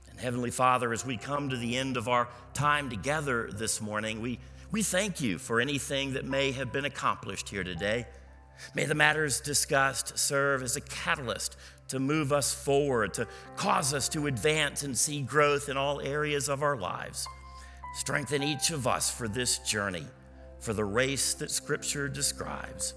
And 0.09 0.19
Heavenly 0.19 0.49
Father, 0.49 0.91
as 0.91 1.05
we 1.05 1.15
come 1.15 1.49
to 1.49 1.55
the 1.55 1.77
end 1.77 1.95
of 1.95 2.07
our 2.07 2.27
time 2.55 2.89
together 2.89 3.51
this 3.53 3.79
morning, 3.79 4.19
we, 4.19 4.39
we 4.71 4.81
thank 4.81 5.21
you 5.21 5.37
for 5.37 5.61
anything 5.61 6.13
that 6.13 6.25
may 6.25 6.51
have 6.51 6.73
been 6.73 6.85
accomplished 6.85 7.49
here 7.49 7.63
today. 7.63 8.07
May 8.73 8.85
the 8.85 8.95
matters 8.95 9.39
discussed 9.39 10.17
serve 10.17 10.63
as 10.63 10.75
a 10.75 10.81
catalyst 10.81 11.55
to 11.89 11.99
move 11.99 12.33
us 12.33 12.51
forward, 12.51 13.13
to 13.13 13.27
cause 13.55 13.93
us 13.93 14.09
to 14.09 14.25
advance 14.25 14.81
and 14.81 14.97
see 14.97 15.21
growth 15.21 15.69
in 15.69 15.77
all 15.77 16.01
areas 16.01 16.49
of 16.49 16.63
our 16.63 16.77
lives. 16.77 17.27
Strengthen 17.95 18.41
each 18.41 18.71
of 18.71 18.87
us 18.87 19.11
for 19.11 19.27
this 19.27 19.59
journey, 19.59 20.05
for 20.59 20.73
the 20.73 20.83
race 20.83 21.35
that 21.35 21.51
Scripture 21.51 22.07
describes. 22.09 22.95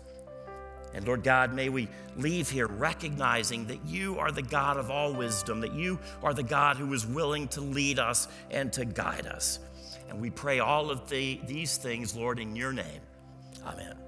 And 0.95 1.07
Lord 1.07 1.22
God, 1.22 1.55
may 1.55 1.68
we 1.68 1.88
leave 2.16 2.51
here 2.51 2.66
recognizing 2.66 3.66
that 3.66 3.84
you 3.86 4.18
are 4.18 4.30
the 4.30 4.43
God 4.43 4.76
of 4.76 4.90
all 4.90 5.12
wisdom, 5.12 5.61
that 5.61 5.72
you 5.72 5.99
are 6.22 6.34
the 6.34 6.43
God 6.43 6.76
who 6.76 6.93
is 6.93 7.07
willing 7.07 7.49
to 7.49 7.61
lead 7.61 7.99
us 7.99 8.28
and 8.51 8.72
to 8.74 8.84
guide 8.84 9.26
us. 9.26 9.59
And 10.09 10.20
we 10.20 10.30
pray 10.30 10.61
all 10.61 10.90
of 10.90 11.09
the, 11.09 11.40
these 11.47 11.78
things, 11.78 12.14
Lord, 12.14 12.38
in 12.38 12.55
your 12.55 12.72
name. 12.72 13.01
Amen. 13.64 14.02